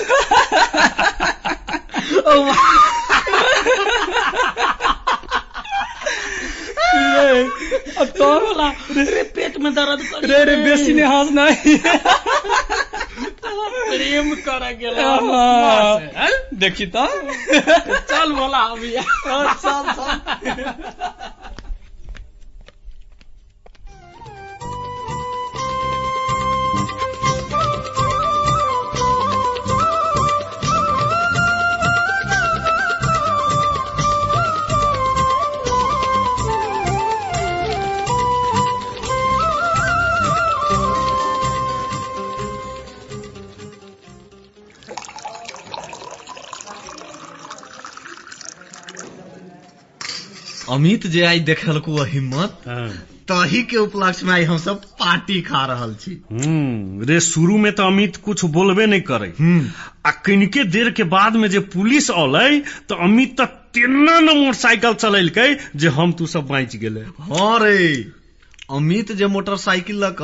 रे 6.78 6.93
अब 8.00 8.08
तो 8.18 8.26
भोला 8.40 8.70
रे 8.92 9.24
पेट 9.36 9.58
में 9.64 9.74
दर्द 9.74 10.00
रे 10.32 10.44
रे 10.46 10.56
बेसी 10.64 10.94
ने 10.94 11.04
हंस 11.14 11.30
नहीं 11.40 11.78
प्रेम 13.86 14.34
कर 14.48 14.64
गेला। 14.80 15.04
देखी 16.62 16.86
तो 16.96 17.06
चल 18.12 18.32
भोला 18.34 18.58
अभी 18.58 18.92
चल 18.92 19.46
चल 19.64 19.84
अमित 50.74 51.08
जे 51.08 51.22
आई 51.26 51.40
देखलकू 51.48 52.04
हिम्मत 52.04 52.64
तही 53.30 53.62
के 53.64 53.78
उपलक्ष्य 53.78 54.26
में 54.26 54.34
आई 54.34 54.44
हम 54.44 54.58
सब 54.58 54.82
पार्टी 55.00 55.42
खा 55.42 55.66
रहल 55.66 55.94
छी। 55.96 56.12
हम्म 56.32 57.06
रे 57.08 57.20
शुरू 57.22 57.58
में 57.58 57.72
तो 57.72 57.84
अमित 57.84 58.16
कुछ 58.26 58.44
बोलबे 58.56 58.86
नहीं 58.86 59.02
करे। 59.02 59.30
आ 60.06 60.12
कनिके 60.26 60.64
देर 60.66 60.90
के 60.92 61.04
बाद 61.14 61.36
में 61.36 61.50
जे 61.50 61.60
पुलिस 61.76 62.10
औलै 62.12 62.60
तो 62.90 62.96
अमित 63.06 63.38
तो 63.38 63.46
तेना 63.46 64.20
न 64.20 64.38
मोटरसाइकिल 64.38 64.94
चलेलकै 64.96 65.48
जे 65.76 65.88
हम 65.90 66.12
तू 66.12 66.26
सब 66.28 66.48
बाँच 66.48 66.76
गेले। 66.76 67.02
हाँ 67.22 67.58
रे 67.60 67.88
अमित 68.72 69.12
जे 69.12 69.28
मोटरसाइकिल 69.30 70.04
लक 70.04 70.22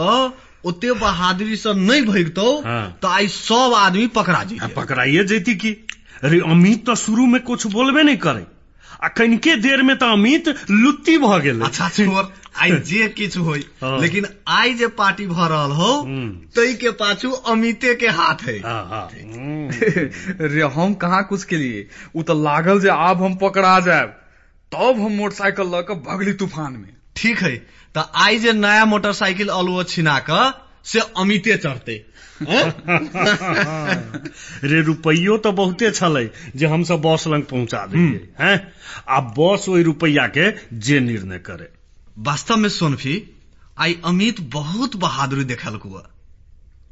ओते 0.65 0.91
बहादुरी 0.99 1.55
से 1.55 1.73
नहीं 1.75 2.01
भगतो 2.03 2.59
हाँ। 2.61 2.97
तो 3.01 3.07
आई 3.07 3.27
सब 3.29 3.73
आदमी 3.77 4.07
पकड़ा 4.15 4.43
जी 4.43 4.59
पकड़ाइए 4.75 5.23
जैती 5.23 5.55
की? 5.55 5.71
अरे 6.23 6.39
अमित 6.47 6.85
तो 6.85 6.95
शुरू 6.97 7.25
में 7.25 7.41
कुछ 7.43 7.67
बोलबे 7.67 8.03
नहीं 8.03 8.17
करे। 8.17 8.45
आ 9.03 9.07
कनिके 9.07 9.55
देर 9.55 9.81
में 9.81 9.97
तो 9.97 10.05
अमित 10.05 10.47
लुत्ती 10.69 11.17
भ 11.17 11.39
गेले। 11.41 11.65
अच्छा 11.65 11.89
छोर 11.89 12.31
आई 12.61 12.71
जे 12.89 13.07
किछु 13.07 13.41
होई 13.43 13.65
हाँ। 13.81 13.99
लेकिन 14.01 14.25
आई 14.47 14.73
जे 14.73 14.87
पार्टी 14.99 15.27
भ 15.27 15.47
रहल 15.51 15.71
हो 15.71 15.91
हम्म। 16.01 16.29
तई 16.55 16.73
के 16.73 16.91
पाछू 17.01 17.31
अमिते 17.53 17.93
के 17.95 18.07
हाथ 18.07 18.43
है। 18.47 18.57
हाँ, 18.59 18.85
हाँ। 18.89 19.09
रे 20.53 20.61
हम 20.75 20.93
कहाँ 20.93 21.23
कुछ 21.29 21.43
के 21.43 21.57
लिए 21.57 21.87
उ 22.15 22.23
तो 22.23 22.33
लागल 22.43 22.79
जे 22.81 22.89
आब 22.89 23.23
हम 23.23 23.35
पकड़ा 23.35 23.79
जाब 23.79 24.15
तब 24.71 24.99
हम 25.01 25.11
मोटरसाइकिल 25.11 25.75
ल 25.75 25.81
के 25.81 25.95
भगली 26.09 26.33
तूफ़ान 26.33 26.73
में 26.73 26.93
ठीक 27.15 27.41
है। 27.41 27.55
तो 27.95 28.01
आई 28.15 28.39
जे 28.39 28.53
नया 28.53 28.85
मोटरसाइकिल 28.85 29.47
अलुओ 29.49 29.83
छिना 29.83 30.19
क 30.29 30.53
से 30.85 30.99
अमिते 31.17 31.55
चढ़ते। 31.57 31.95
रे 34.63 34.81
रुपैयो 34.81 35.37
तो 35.37 35.51
बहुते 35.51 35.91
छलै 35.91 36.29
जे 36.55 36.65
हम 36.65 36.83
सब 36.83 37.01
बस 37.01 37.23
लंग 37.27 37.43
पहुँचा 37.43 37.85
दिए 37.85 38.29
हैं? 38.39 38.57
आ 39.09 39.19
बस 39.39 39.65
ओहि 39.69 39.83
रुपैया 39.83 40.27
के 40.37 40.51
जे 40.79 40.99
निर्णय 40.99 41.39
करे। 41.39 41.67
वास्तव 42.17 42.57
में 42.57 42.69
सोनफी 42.69 43.15
आई 43.77 43.99
अमित 44.05 44.41
बहुत 44.53 44.95
बहादुरी 44.95 45.43
देखलकू 45.43 46.01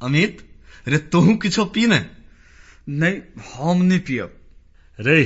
अमित 0.02 0.44
रे 0.88 0.98
तोहू 1.12 1.34
किछो 1.36 1.64
पी 1.64 1.86
ने? 1.86 2.00
नहीं 2.88 3.16
हम 3.54 3.82
नहीं 3.82 4.00
पियब। 4.00 4.30
रे 4.98 5.22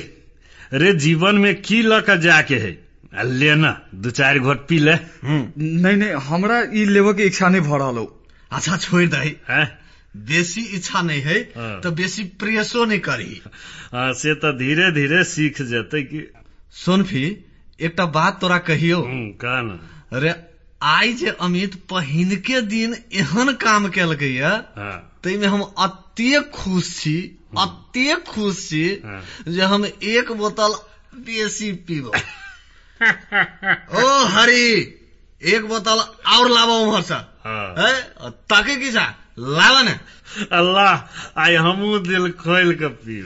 रे 0.72 0.92
जीवन 0.98 1.34
में 1.38 1.54
की 1.62 1.82
ल 1.82 2.00
के 2.00 2.20
जाके 2.20 2.56
है? 2.56 2.72
लेना 3.12 3.70
दू 3.94 4.10
चार 4.10 4.38
घोट 4.38 4.66
पी 4.68 4.78
ले। 4.78 4.94
नहीं 5.24 5.96
नहीं 5.96 6.12
हमरा 6.28 6.60
ई 6.74 6.84
लेवे 6.84 7.12
के 7.14 7.22
इच्छा 7.26 7.48
नहीं 7.48 7.60
भ 7.62 7.74
रहल 7.82 8.06
अच्छा 8.50 8.76
छोड़ 8.76 9.04
दे 9.04 9.16
हैं? 9.48 9.81
बेसी 10.16 10.60
इच्छा 10.76 11.02
नहीं 11.02 11.20
है। 11.22 11.38
तो 11.80 11.90
बेसी 11.90 12.24
प्रयासो 12.40 12.84
नहीं 12.84 12.98
करी 13.00 13.40
हाँ, 13.92 14.12
से 14.12 14.34
तो 14.34 14.52
धीरे 14.52 14.90
धीरे 14.92 15.24
सीख 15.24 15.62
जेते 15.62 16.02
कि 16.02 16.32
सोनफी 16.74 17.24
एकटा 17.80 18.06
बात 18.06 18.40
तोरा 18.40 18.58
कहियो। 18.58 19.00
हम्म, 19.02 19.30
का 19.30 19.60
न। 19.62 19.78
अरे 20.12 20.34
आई 20.82 21.12
जे 21.12 21.30
अमित 21.40 21.74
पहिनके 21.90 22.60
दिन 22.60 22.94
एहन 23.14 23.52
काम 23.54 23.88
केलकै 23.88 24.28
या 24.28 24.50
हाँ, 24.76 25.20
ताहिमे 25.24 25.46
हम 25.46 25.62
अते 25.62 26.40
खुश 26.54 26.94
छी 27.00 27.16
अते 27.58 28.14
खुश 28.28 28.68
छी 28.68 28.84
हाँ। 29.04 29.22
जे 29.48 29.62
हम 29.62 29.84
एक 29.86 30.32
बोतल 30.32 30.74
बेसी 31.14 31.72
पीब। 31.72 32.06
ओ 33.02 34.24
हरी 34.28 34.68
एक 35.42 35.64
बोतल 35.68 35.98
और 36.36 36.50
लाबो 36.50 36.78
उम्हर 36.78 37.02
से 37.02 37.14
हाँ। 37.14 38.30
ताके 38.50 38.76
की 38.76 38.90
जा 38.90 39.04
लावा 39.38 39.82
ने 39.82 39.94
अल्लाह 40.52 41.40
आई 41.40 41.54
हमू 41.54 41.98
दिल 41.98 42.30
खोल 42.30 42.74
के 42.74 42.88
पी 42.88 43.20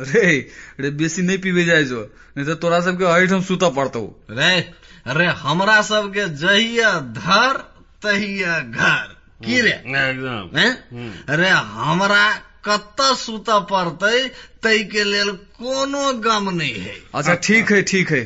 रे 0.00 0.50
रे 0.80 0.90
बेसी 0.90 1.22
नहीं 1.22 1.38
पीबे 1.38 1.64
जाए 1.64 1.84
जो 1.84 2.14
नहीं 2.36 2.46
तो 2.46 2.54
तोरा 2.54 2.80
सबके 2.80 3.04
हईठ 3.04 3.30
हम 3.30 3.42
सुता 3.42 3.68
पड़तो 3.68 4.24
रे 4.30 4.60
अरे 5.06 5.26
हमरा 5.26 5.82
सबके 5.82 6.28
जहिया 6.28 7.00
धर 7.00 7.56
तहिया 8.02 8.60
घर। 8.60 9.14
की 9.44 9.60
रे? 9.60 9.70
एकदम। 9.70 10.58
हैं? 10.58 10.70
हम्म। 10.92 11.12
अरे 11.28 11.48
हमरा 11.48 12.32
कतऽ 12.64 13.14
सुतऽ 13.14 13.60
पड़तै 13.60 14.28
तै 14.62 14.78
के 14.84 15.04
लेल 15.04 15.30
कोनो 15.30 16.12
गम 16.12 16.50
नहीं 16.50 16.74
है। 16.74 16.96
अच्छा 17.14 17.34
ठीक 17.34 17.72
है 17.72 17.82
ठीक 17.82 18.10
है। 18.10 18.20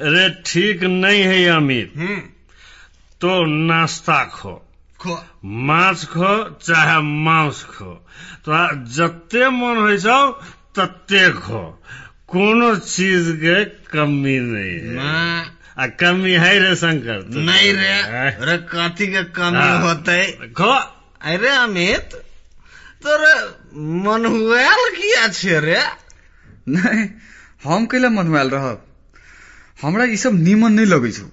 अरे 0.00 0.28
ठीक 0.46 0.82
नहीं 0.82 1.22
है 1.22 1.44
अमित 1.46 1.92
हम्म। 1.96 2.20
तो 3.20 3.44
नाश्ता 3.44 4.24
खो। 4.24 4.63
खो। 5.04 5.26
माछ 5.44 6.04
खो 6.04 6.58
चाहे 6.62 7.00
मांस 7.00 7.64
खो। 7.64 8.06
तोरा 8.44 8.70
जते 8.72 9.50
मन 9.50 9.76
होइ 9.76 9.98
छौ 9.98 10.32
तते 10.78 11.30
खो। 11.30 11.82
कोनो 12.28 12.76
चीज़ 12.76 13.32
के 13.32 13.64
कमी 13.64 14.38
नहीं 14.38 14.96
है। 14.96 15.44
आ 15.78 15.86
कमी 15.86 16.32
है 16.32 16.58
रे 16.58 16.76
शंकर 16.76 17.22
तो- 17.22 17.42
नहीं 17.42 17.72
रे। 17.72 17.88
हैं? 17.88 18.40
रे 18.40 18.58
कथी 18.58 19.06
के 19.06 19.24
कमी 19.24 19.56
हाँ। 19.56 19.82
होते? 19.82 20.32
खो। 20.32 20.70
अरे 21.22 21.48
अमित 21.48 22.10
तोरे 23.06 23.44
मन 23.76 24.26
हुएल 24.26 24.96
किया 24.96 25.28
छे 25.28 25.60
रे? 25.60 25.80
नहीं 26.68 27.08
हम 27.64 27.86
कैला 27.86 28.08
मनवायल 28.08 28.50
रहब। 28.50 28.86
हमरा 29.82 30.04
ई 30.04 30.16
सब 30.16 30.34
नीमन 30.34 30.72
नहीं 30.72 30.86
लगे 30.86 31.12
छौ। 31.12 31.24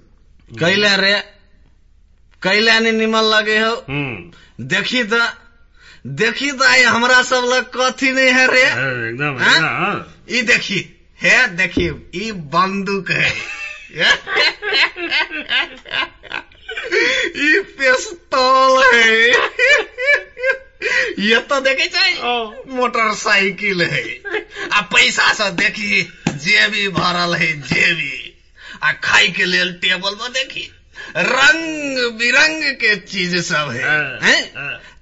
कैले 0.60 0.98
रे। 0.98 1.41
कैले 2.44 2.80
नहीं 2.80 2.94
निमन 2.94 3.22
लगे 3.22 3.60
हो। 3.60 3.74
हम्म। 3.90 4.66
देखी 4.68 5.04
तो 5.04 5.20
देखी 6.08 6.52
तो 6.52 6.64
आई 6.66 6.82
हमरा 6.84 7.22
सब 7.24 7.44
लग 7.54 7.72
कथी 7.76 8.12
नहीं 8.12 8.32
है 8.32 8.48
रे? 8.52 8.64
एकदम 8.64 9.38
हाँ? 9.44 10.24
एकदम 10.30 10.48
देखी 10.48 10.80
है 11.22 11.56
देखी 11.56 11.86
ई 12.16 12.32
बंदूक 12.32 13.12
है। 13.12 13.30
ई 17.36 17.60
पिस्तौल 17.80 18.84
है। 18.94 19.30
ये 21.20 21.40
तो 21.40 21.60
देखे 21.62 21.88
छै? 21.88 22.12
मोटरसाइकिल 22.76 23.82
है। 23.82 24.04
आ 24.74 24.82
पैसा 24.82 25.34
से 25.34 25.52
देखी 25.52 26.02
जेबी 26.30 26.88
भरल 26.88 27.36
है 27.36 27.62
जेबी। 27.62 28.40
आ 28.84 28.92
खाई 28.92 29.28
के 29.28 29.46
लिए 29.46 29.72
टेबल 29.72 30.16
पर 30.16 30.30
देखी। 30.30 30.72
रंग 31.18 32.12
बिरंग 32.20 32.64
के 32.64 32.96
चीज़ 32.96 33.38
सब 33.38 33.70
है। 33.72 34.20
हैं? 34.24 34.54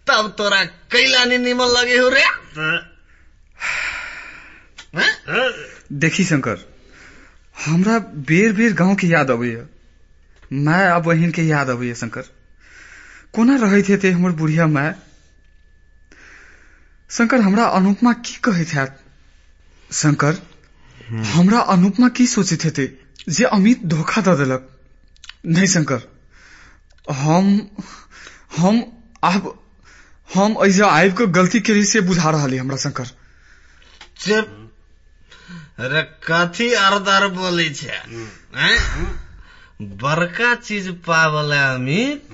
तब 0.08 0.36
तोरा 0.38 0.66
कैला 0.66 1.26
नहीं 1.26 1.40
निमन 1.40 1.66
लगे 1.66 1.98
हो 1.98 2.10
रे। 2.10 2.24
देखी 5.94 6.24
शंकर 6.24 6.58
हमरा 7.66 8.00
बेर 8.00 8.54
बेर 8.54 8.74
गाँव 8.74 8.96
के 8.96 9.08
याद 9.08 9.32
अबैया। 9.32 9.68
माय 10.54 10.88
आ 10.88 11.00
बहिन 11.00 11.32
के 11.32 11.42
याद 11.42 11.70
अबैया 11.70 11.94
शंकर। 11.94 12.22
कोना 13.34 13.56
रहैत 13.56 13.90
हेतै 13.90 14.12
हमर 14.12 14.32
बुढ़िया 14.32 14.68
माय? 14.68 14.96
शंकर 17.10 17.42
हमरा 17.42 17.66
अनुपमा 17.66 18.14
की 18.14 18.40
कहैत 18.44 18.68
हैत? 18.68 19.00
शंकर 19.94 20.36
हमरा 21.10 21.60
अनुपमा 21.60 22.10
की 22.10 22.28
सोचैत 22.28 22.66
हेतै 22.66 22.90
जे 23.30 23.44
अमित 23.44 23.86
धोखा 23.86 24.22
दऽ 24.22 24.36
देलक? 24.36 24.79
नहीं 25.44 25.68
शंकर 25.68 26.02
हम 27.08 27.46
हम 28.58 28.84
आब 29.24 29.54
हम 30.30 30.56
ऐजा 30.66 30.88
आबि 30.88 31.12
कऽ 31.18 31.26
गलती 31.36 31.60
के 31.60 31.84
से 31.86 32.02
बुझा 32.02 32.30
रहल 32.30 32.58
हमरा 32.60 32.78
शंकर। 32.78 33.06
चुप 34.20 34.56
रे 35.82 36.02
कथी 36.26 36.72
अरदर 36.76 37.28
बोले 37.34 37.70
छै 37.70 38.00
हैं? 38.56 38.78
बड़का 39.82 40.54
चीज़ 40.56 40.90
पावले 41.08 41.58
अमित 41.58 42.28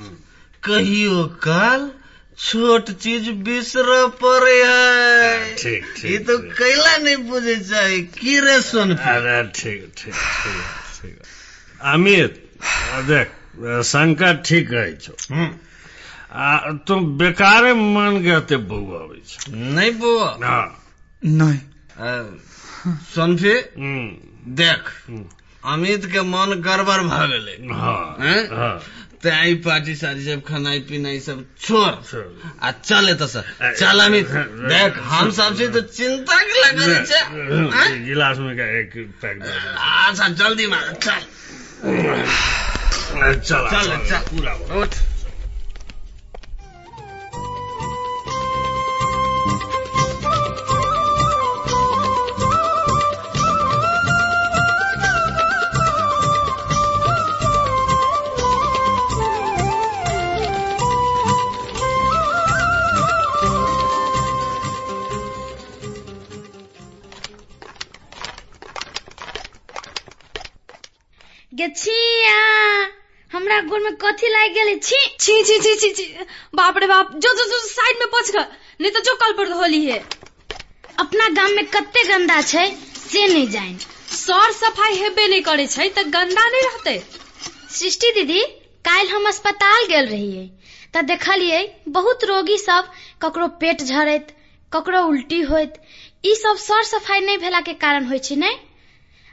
कहियो 0.63 1.25
काल 1.43 1.91
छोट 2.39 2.89
चीज़ 2.91 3.29
बिसर 3.45 3.89
पड़े 4.21 4.63
है। 4.63 5.55
ठीक 5.55 5.85
ठीक 5.97 6.11
ये 6.11 6.17
तो 6.19 6.37
कैला 6.37 6.97
नहीं 6.97 7.17
बुझे 7.29 7.55
चाहे 7.55 7.99
की 8.17 8.39
रे 8.39 8.61
सोन? 8.61 8.95
अरे 8.95 9.43
ठीक 9.55 9.91
ठीक 9.97 10.13
ठीक 10.13 10.63
ठीक। 11.01 11.21
अमित 11.93 12.41
देख 13.01 13.27
शंकर 13.85 14.33
ठीक 14.45 14.69
कहै 14.69 14.91
छौ। 15.01 15.13
आ 16.35 16.71
तुम 16.87 16.99
बेकारे 17.17 17.73
मान 17.73 18.21
के 18.23 18.31
एते 18.37 18.57
बौआ 18.69 18.99
अबै 19.03 19.19
छौ। 19.27 19.51
नहीं 19.51 19.91
बुआ 19.99 20.29
हाँ। 20.43 20.65
नहीं। 21.23 21.59
सोनफी 23.15 23.53
हम्म, 23.77 24.07
देख 24.55 24.81
अमित 25.73 26.05
के 26.11 26.21
मन 26.21 26.49
गड़बड़ 26.65 27.01
भ 27.01 27.25
गेले। 27.31 27.55
हाँ 27.73 28.05
हैं? 28.19 28.41
हाँ। 28.51 28.75
ते 29.23 29.29
आई 29.31 29.53
पार्टी 29.65 29.95
सारी 29.95 30.23
सब 30.25 30.41
खानाई 30.47 30.79
पीनाई 30.85 31.19
सब 31.19 31.45
छोड़। 31.59 31.93
आ 32.61 32.71
चले 32.71 33.13
तो 33.17 33.27
सर 33.27 33.73
चल 33.79 33.99
अमित। 34.05 34.27
देख 34.69 34.99
हम 35.11 35.31
सबसे 35.31 35.67
तो 35.67 35.81
चिंता 35.81 36.35
के 36.41 36.61
लगे 36.61 37.05
छे 37.05 37.19
गिलास 38.05 38.37
में 38.37 38.53
का 38.57 38.65
एक 38.79 38.91
पैक। 39.21 39.41
अच्छा 39.41 40.27
जल्दी 40.41 40.67
मार 40.67 40.93
चल। 41.01 41.21
चल 43.15 43.37
चल 43.39 43.97
चल 44.09 44.19
पूरा 44.31 44.53
उठ 44.81 44.95
गछिया 71.53 72.37
हमरा 73.45 73.59
गोड़ 73.61 73.81
में 73.81 73.95
कथी 74.01 74.27
लाग 74.27 74.53
गेल? 74.53 74.77
छी। 74.79 74.97
छी 75.19 75.41
छी 75.43 75.57
छी 75.59 75.73
छी 75.79 75.89
छी। 75.93 76.05
बाप 76.55 76.77
रे 76.77 76.87
बाप। 76.87 77.11
जो 77.15 77.33
जो 77.33 77.43
जो 77.49 77.57
साइड 77.65 77.97
में 77.99 78.07
पहुँच 78.11 78.31
गए। 78.31 78.45
नहीं 78.81 78.91
तो 78.91 78.99
जो 78.99 79.13
कल 79.15 79.33
पर 79.37 79.51
होली 79.51 79.85
है। 79.85 79.97
अपना 80.97 81.27
गाम 81.29 81.51
में 81.51 81.65
कते 81.65 82.03
गंदा 82.07 82.41
छै 82.41 82.65
से 82.95 83.25
नहीं 83.27 83.49
जाइन 83.49 83.77
सर 84.11 84.51
सफ़ाई 84.53 84.95
हेबे 84.95 85.27
नहीं 85.27 85.41
करे 85.41 85.67
छै 85.67 85.87
त 85.89 86.03
गंदा 86.15 86.45
नहीं 86.47 86.61
रहते? 86.63 86.93
सृष्टि 87.71 88.11
दीदी 88.11 88.39
काल्हि 88.85 89.11
हम 89.11 89.27
अस्पताल 89.27 89.85
गेल 89.87 90.07
रहियै 90.07 90.45
तऽ 90.93 91.01
देखलियै 91.03 91.59
बहुत 91.89 92.23
रोगी 92.23 92.57
सब 92.57 92.89
ककरो 93.21 93.47
पेट 93.61 93.81
झरैत 93.83 94.31
ककरो 94.71 95.03
उल्टी 95.07 95.41
होइत। 95.51 95.77
ई 96.25 96.35
सब 96.35 96.57
सर 96.59 96.83
सफ़ाई 96.85 97.21
नहीं 97.21 97.37
भेला 97.37 97.61
के 97.61 97.73
कारण 97.83 98.17
छै 98.19 98.35
नहीं 98.35 98.57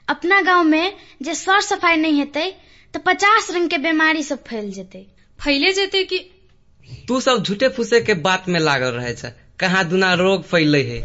अपना 0.08 0.40
गाँव 0.42 0.64
में 0.64 0.98
जे 1.22 1.34
सर 1.34 1.60
सफ़ाई 1.62 1.96
नहीं 1.96 2.18
हेतै 2.18 2.46
तऽ 2.94 3.00
पचास 3.06 3.50
रंग 3.50 3.68
के 3.70 3.78
बीमारी 3.78 4.22
सब 4.22 4.42
फैल 4.44 4.70
जेतै। 4.72 5.04
फैले 5.38 5.72
जेते 5.72 6.02
कि? 6.04 6.18
तू 7.08 7.20
सब 7.20 7.42
झूठे 7.42 7.68
फूसे 7.76 8.00
के 8.00 8.14
बात 8.26 8.48
में 8.48 8.58
लागल 8.60 8.90
रहे 8.92 9.14
छै। 9.14 9.32
कहाँ 9.60 9.84
दुना 9.88 10.12
रोग 10.14 10.42
फैले 10.44 10.82
है? 10.82 11.00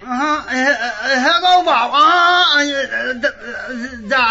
हाँ 0.00 0.36
हे 0.50 1.32
बाब 1.66 1.94
हाँ 1.94 2.64
जा 4.10 4.24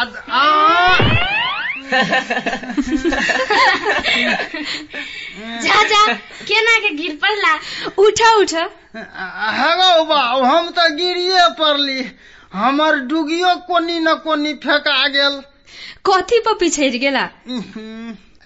जा 5.63 5.83
जा 5.83 6.13
केना 6.47 6.77
के 6.79 6.89
गिर 6.95 7.15
पड़ला? 7.21 7.53
उठा 7.97 8.33
उठा। 8.35 8.63
हे 8.95 9.71
गौ 9.77 10.03
बाब 10.05 10.43
हम 10.43 10.69
तो 10.69 10.89
गिरिए 10.95 11.47
पड़ली। 11.59 12.01
हमर 12.53 12.95
डुगियो 13.09 13.55
कोनी 13.67 13.99
न 13.99 14.13
कोनी 14.23 14.53
फेंका 14.63 15.07
गेल। 15.07 15.41
कथी 16.05 16.39
पर 16.45 16.53
पिछड़ 16.59 16.95
गेला? 17.03 17.23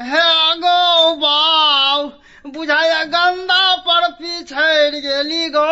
हे 0.01 0.23
गौ 0.61 1.15
बाब 1.21 2.51
बुझाया 2.55 3.03
गंदा 3.13 3.63
पर 3.87 4.09
पिछड़ 4.21 4.95
गेली 5.05 5.49
गौ। 5.55 5.65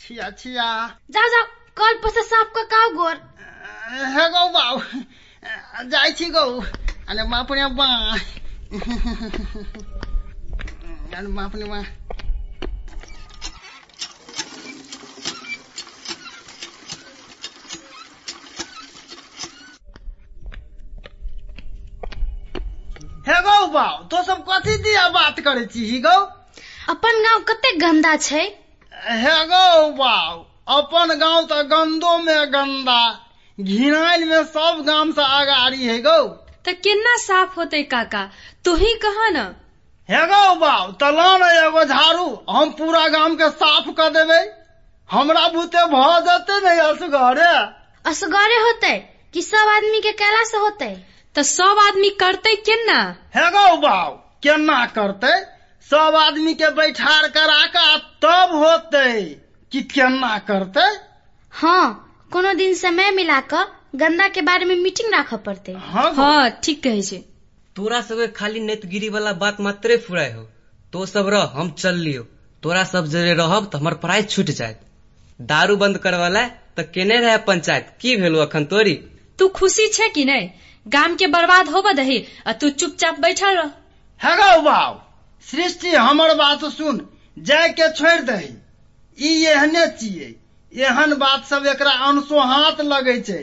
छिया 0.00 0.30
छिया। 0.38 0.68
जाओ 1.10 1.28
जाओ 1.34 1.44
कल 1.76 1.98
पर 2.04 2.10
से 2.10 2.22
साफ 2.22 2.52
क 2.56 2.64
काउ 2.72 2.90
गोर। 2.96 3.16
हे 4.16 4.28
गौ 4.30 4.48
बाब 4.56 4.76
जाइ 5.92 6.12
छी 6.12 6.26
गौ। 6.30 6.46
अरे 7.08 7.22
बापरे 7.28 7.66
बा 7.76 7.88
बापरे 11.36 11.64
बा 11.64 11.82
हे 23.28 23.40
गौ 23.42 23.66
बाब 23.72 24.08
तो 24.10 24.22
सब 24.22 24.44
कथी 24.48 24.76
दिया 24.82 25.08
बात 25.14 25.40
करे 25.46 25.64
छी 25.72 25.98
गौ? 26.00 26.18
अपन 26.92 27.22
गाँव 27.24 27.40
कते 27.48 27.72
गंदा 27.78 28.14
छै? 28.16 28.42
हे 29.22 29.34
गौ 29.52 29.88
बाब 29.98 30.76
अपन 30.76 31.14
गाँव 31.20 31.42
तो 31.52 31.62
गंदो 31.72 32.16
में 32.18 32.52
गंदा 32.52 33.00
घिनाइल 33.58 34.24
में 34.28 34.44
सब 34.44 34.82
गाँव 34.86 35.12
से 35.18 35.22
अगाड़ी 35.40 35.86
है 35.86 35.98
गौ? 36.02 36.18
त 36.64 36.74
केना 36.84 37.16
साफ़ 37.24 37.54
होते 37.56 37.82
काका? 37.92 38.22
तू 38.64 38.74
ही 38.74 38.94
कहा 39.04 39.28
न? 39.28 39.44
हे 40.08 40.24
गौ 40.32 40.54
बाब 40.62 40.96
तला 41.00 41.28
न 41.36 41.50
एगो 41.66 41.84
झाड़ू 41.84 42.26
हम 42.50 42.70
पूरा 42.80 43.06
गाँव 43.16 43.34
के 43.42 43.50
साफ़ 43.62 43.90
कर 44.00 44.10
देबै। 44.16 44.40
हमरा 45.10 45.46
बुते 45.48 45.84
भ 45.92 46.00
जेते 46.28 46.60
नहीं 46.64 46.80
असगरे। 46.88 47.52
असगरे 48.10 48.58
होते? 48.64 48.96
कि 49.34 49.42
सब 49.42 49.68
आदमी 49.76 50.00
के 50.00 50.12
कैला 50.22 50.44
से 50.44 50.56
होते? 50.56 50.86
तो 51.38 51.42
सब 51.42 51.78
आदमी 51.78 52.08
करते 52.20 52.54
केना? 52.58 52.94
है 53.34 53.50
गौ 53.50 53.76
बाऊ 53.80 54.14
केना 54.42 54.78
करते? 54.86 55.28
सब 55.90 56.16
आदमी 56.18 56.54
के 56.54 56.70
बैठार 56.74 57.28
करा 57.28 57.66
का 57.66 57.96
तब 58.22 58.54
होते 58.54 59.22
कि 59.72 59.82
केना 59.92 60.38
करते? 60.48 60.80
हाँ 61.52 61.84
कोनो 62.32 62.54
दिन 62.54 62.74
समय 62.74 63.10
मिला 63.10 63.40
कर 63.52 63.64
गंदा 63.96 64.28
के 64.28 64.42
बारे 64.42 64.64
में 64.64 64.74
मीटिंग 64.76 65.12
राख 65.14 65.32
पड़ते। 65.46 65.76
हाँ 65.78 66.50
ठीक 66.64 66.82
कहे 66.82 67.02
छे। 67.02 67.16
तोरा 67.76 68.00
सबके 68.00 68.26
खाली 68.34 68.60
नेतगिरी 68.60 69.08
वाला 69.08 69.32
बात 69.38 69.60
मात्रे 69.60 69.96
फुराय 69.98 70.30
हो। 70.32 70.42
तो 70.92 71.06
सब 71.06 71.28
रह 71.28 71.50
हम 71.54 71.70
चल 71.78 71.98
लियो। 71.98 72.22
तोरा 72.62 72.84
सब 72.86 73.06
जरे 73.06 73.34
रहब 73.34 73.68
तो 73.72 73.78
हमर 73.78 73.94
पढ़ाई 74.02 74.22
छूट 74.24 74.50
जाए 74.52 74.76
दारू 75.40 75.76
बंद 75.76 75.98
करवाला 75.98 76.46
तो 76.48 76.82
केने 76.94 77.20
रहे 77.20 77.36
पंचायत। 77.46 77.96
की 78.00 78.16
भेलो 78.16 78.40
अखन 78.40 78.64
तोरी? 78.64 78.94
तू 79.38 79.48
खुशी 79.48 79.86
छे 79.88 80.08
कि 80.08 80.24
नहीं 80.24 80.48
गाम 80.94 81.14
के 81.22 81.26
बर्बाद 81.36 81.68
होबा 81.76 81.92
दही 82.00 82.18
आ 82.46 82.52
तू 82.62 82.70
चुपचाप 82.82 83.18
बैठल 83.26 83.56
रह 83.56 83.70
है 84.20 84.36
गौ 84.42 84.60
बाऊ 84.70 84.94
सृष्टि 85.46 85.94
हमर 85.94 86.34
बात 86.42 86.64
सुन 86.76 87.00
जाय 87.50 87.68
के 87.80 87.90
छोड़ 88.00 88.18
दही 88.30 88.48
ई 89.18 89.44
एहने 89.54 89.86
छियै 90.00 90.30
एहन 90.72 91.14
बात 91.24 91.44
सब 91.50 91.66
एकरा 91.74 91.90
अनसो 92.08 92.40
हाथ 92.54 92.80
लगे 92.94 93.16
छै 93.28 93.42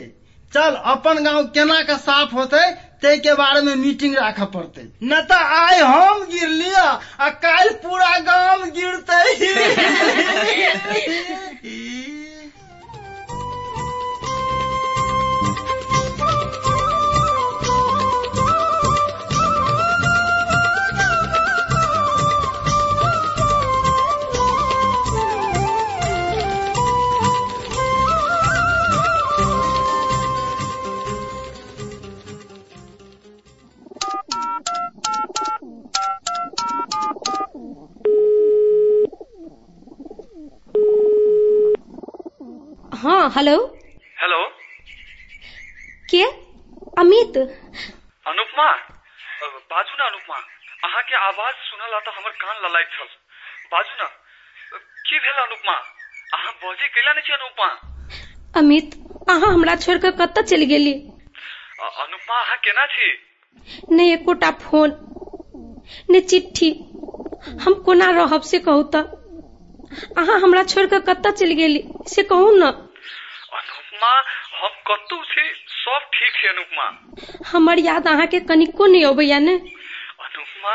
चल 0.52 0.74
अपन 0.94 1.22
गाँव 1.24 1.44
केना 1.54 1.80
के 1.90 1.96
साफ़ 2.02 2.34
होते 2.34 2.60
ते 3.04 3.16
के 3.24 3.32
बारे 3.40 3.60
में 3.68 3.74
मीटिंग 3.76 4.14
राख 4.16 4.40
पड़ते 4.54 4.82
न 5.12 5.20
तो 5.30 5.38
आय 5.56 5.80
हम 5.80 6.22
गिर 6.34 6.48
लिया 6.48 6.84
आ 7.20 7.28
काल 7.46 7.68
पूरा 7.82 8.16
गाँव 8.28 8.64
गिरते 8.78 9.18
हाँ 43.26 43.32
हेलो। 43.36 43.56
हेलो। 44.16 44.38
के 46.08 46.22
अमित। 46.96 47.36
अनुपमा। 48.26 48.66
बाजू 49.70 49.96
ना 49.98 50.06
अनुपमा। 50.06 50.36
अहाँ 50.84 51.02
के 51.02 51.14
आवाज़ 51.16 51.54
सुनल 51.54 51.98
तो 52.00 52.10
हमर 52.10 52.30
कान 52.30 52.56
ललाइत 52.66 52.86
छल। 52.86 53.08
बाजू 53.72 53.94
ना। 54.02 54.08
की 55.08 55.18
भेल 55.18 55.42
अनुपमा? 55.42 55.72
अहाँ 56.34 56.52
बजे 56.52 56.88
कैला 56.88 57.12
नहीं 57.12 57.22
छी 57.22 57.32
अनुपमा? 57.32 57.68
अमित 58.54 58.94
अहाँ 59.28 59.52
हमरा 59.52 59.74
छोड़ 59.74 59.98
कऽ 59.98 60.10
कतऽ 60.10 60.42
चलि 60.42 60.66
गेली? 60.66 60.92
अनुपमा 61.80 62.40
अहाँ 62.40 62.56
केना 62.56 62.86
छी? 62.86 63.12
नहि 63.92 64.12
एकोटा 64.12 64.50
फ़ोन 64.50 64.92
ने 66.10 66.20
चिट्ठी। 66.20 66.70
हम 67.60 67.74
कोना 67.74 68.10
रहब 68.10 68.40
से 68.40 68.58
कहू 68.58 68.82
तऽ 68.82 69.02
अहाँ 70.16 70.40
हमरा 70.40 70.62
छोड़ 70.62 70.86
कऽ 70.86 70.98
कतऽ 70.98 71.30
चलि 71.30 71.54
गेली? 71.54 71.84
से 72.06 72.22
कहू 72.22 72.50
न। 72.50 72.85
अनुपमा 73.96 74.14
हम 74.60 74.72
कतौ 74.86 75.22
छी 75.24 75.44
सब 75.74 76.00
ठीक 76.12 76.32
छै 76.34 76.48
अनुपमा। 76.48 76.86
हमर 77.52 77.78
याद 77.78 78.06
अहाँके 78.08 78.38
कनिको 78.40 78.86
नहि 78.86 79.02
अबैया 79.02 79.38
ने? 79.38 79.54
अनुपमा 80.20 80.74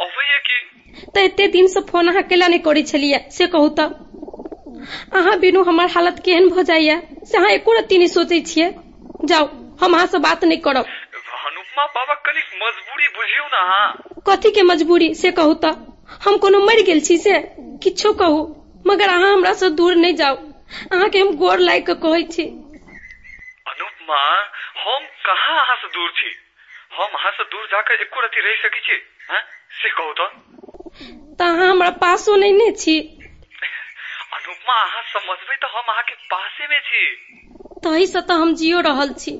अबैया 0.00 0.38
कि? 0.38 0.58
तऽ 1.14 1.24
एते 1.24 1.46
दिन 1.48 1.66
से 1.66 1.80
फ़ोन 1.80 2.08
अहाँ 2.08 2.22
केला 2.22 2.46
नहि 2.48 2.58
करै 2.58 2.82
छलियै 2.82 3.20
से 3.30 3.46
कहू 3.46 3.68
तऽ। 3.68 3.88
अहाँ 5.12 5.36
बिनु 5.38 5.62
हमर 5.62 5.88
हालत 5.88 6.18
केहन 6.24 6.48
भऽ 6.48 6.62
जाइया? 6.62 7.00
से 7.24 7.38
अहाँ 7.38 7.50
एको 7.50 7.72
रत्ती 7.78 7.98
नहि 7.98 8.08
सोचै 8.08 8.40
छियै? 8.46 8.70
जाउ 9.22 9.46
हम 9.80 9.94
अहाँ 9.94 10.06
से 10.06 10.18
बात 10.18 10.44
नहि 10.44 10.56
करब। 10.56 10.84
अनुपमा 11.46 11.86
बाबा 11.88 12.14
कनिक 12.26 12.54
मजबूरी 12.62 13.08
बुझियौ 13.08 13.46
ना 13.46 13.60
अहाँ। 13.60 13.88
कथी 14.26 14.50
के 14.50 14.62
मजबूरी? 14.62 15.14
से 15.14 15.30
कहू 15.30 15.54
तऽ। 15.54 15.74
हम 16.24 16.36
कोनो 16.36 16.60
मरि 16.60 16.82
गेल 16.82 17.00
छी 17.00 17.16
से? 17.18 17.38
किछो 17.82 18.12
कहू 18.12 18.40
मगर 18.84 19.08
अहाँ 19.08 19.32
हमरा 19.32 19.52
से 19.54 19.70
दूर 19.70 19.94
नहि 19.96 20.12
जाउ। 20.12 20.36
अहाँके 20.92 21.18
हम 21.18 21.32
गोर 21.36 21.58
लागि 21.58 21.80
कऽ 21.80 21.94
कहै 22.02 22.22
छी। 22.32 22.44
अनुपमा 24.10 24.82
हम 24.84 25.06
कहाँ 25.26 25.60
अहाँ 25.60 25.76
से 25.76 25.88
दूर 25.88 26.10
छी? 26.10 26.30
हम 26.92 27.12
अहाँ 27.14 27.30
से 27.32 27.44
दूर 27.44 27.66
जाकर 27.66 28.00
एको 28.02 28.20
रति 28.20 28.40
रहि 28.40 28.56
सकै 28.58 28.80
छी 28.80 28.98
हैं? 29.30 29.42
से 29.82 29.90
कहू 29.90 30.12
तो। 30.12 30.26
तऽ 31.38 31.44
अहाँ 31.46 31.70
हमरा 31.70 31.90
पासो 32.00 32.36
नहि 32.36 32.52
ने 32.52 32.70
छी। 32.76 32.98
अनुपमा 34.32 34.76
अहाँ 34.82 35.02
समझबै 35.10 35.56
तऽ 35.56 35.72
हम 35.72 35.92
अहाँके 35.92 36.14
पासे 36.28 36.66
में 36.66 36.80
छी। 36.82 37.06
तही 37.84 38.06
से 38.06 38.20
तऽ 38.22 38.34
हम 38.34 38.54
जियो 38.54 38.80
रहल 38.80 39.12
छी। 39.14 39.30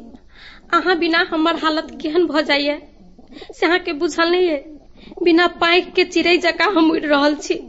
अहाँ 0.73 0.97
बिना 0.99 1.25
हमर 1.31 1.57
हालत 1.57 1.91
केहन 2.01 2.27
भऽ 2.27 2.43
जाइए? 2.45 2.79
से 3.53 3.67
अहाँके 3.67 3.93
बुझल 3.95 4.31
नहीं 4.31 4.49
है 4.49 4.59
बिना 5.23 5.47
पाँख 5.61 5.93
के 5.97 6.05
चिड़ै 6.07 6.37
जकाँ 6.41 6.71
हम 6.73 6.91
उड़ि 6.91 7.07
रहल 7.07 7.37
छी। 7.39 7.61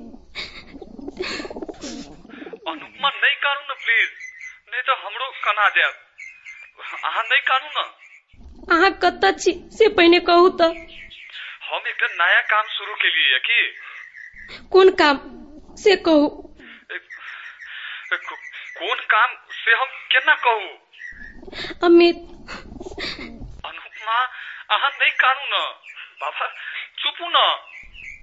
अनुपमा 2.65 3.09
नहीं 3.11 3.35
कानू 3.37 3.61
ना 3.63 3.73
प्लीज। 3.75 4.09
नहीं 4.67 4.81
तो 4.81 4.95
हमरो 4.97 5.29
कना 5.43 5.67
जायब 5.69 5.93
अहाँ 6.81 7.23
नहीं 7.23 7.41
कानू 7.41 7.67
ना। 7.77 7.83
अहाँ 8.75 8.91
कतऽ 9.01 9.31
छी 9.39 9.51
से 9.77 9.87
पहिने 9.89 10.19
कहू 10.19 10.49
तऽ 10.61 10.71
हम 11.71 11.87
एकटा 11.87 12.07
नया 12.21 12.41
काम 12.41 12.63
शुरू 12.67 12.95
केलिए 12.95 13.39
की 13.39 13.59
कोन 14.71 14.89
काम? 15.01 15.17
से 15.77 15.95
कहू। 15.95 16.27
को- 18.13 18.37
कोन 18.77 18.99
काम? 19.11 19.35
से 19.65 19.71
हम 19.71 19.87
केना 20.11 20.35
कहू? 20.45 20.67
अमित। 21.87 22.15
अनुपमा 23.65 24.17
अहाँ 24.69 24.89
नहीं 24.89 25.11
कानू 25.11 25.45
ना। 25.53 25.63
बाबा 26.21 26.47
चुपू 26.97 27.29
ना। 27.29 27.45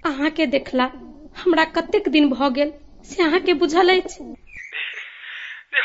अहाँके 0.05 0.45
देखला 0.45 0.89
हमरा 1.35 1.65
कतेक 1.65 2.09
दिन 2.09 2.29
भऽ 2.29 2.49
गेल 2.49 2.73
से 3.09 3.23
अहाँके 3.23 3.53
बुझल 3.53 3.99
अछि? 3.99 4.23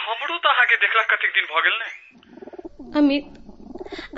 हमरो 0.04 0.38
तऽ 0.38 0.48
अहाँके 0.48 0.76
देखला 0.76 1.02
कतेक 1.02 1.30
दिन 1.30 1.44
भऽ 1.44 1.60
गेल 1.62 1.78
ने। 1.78 1.88
अमित 2.94 3.38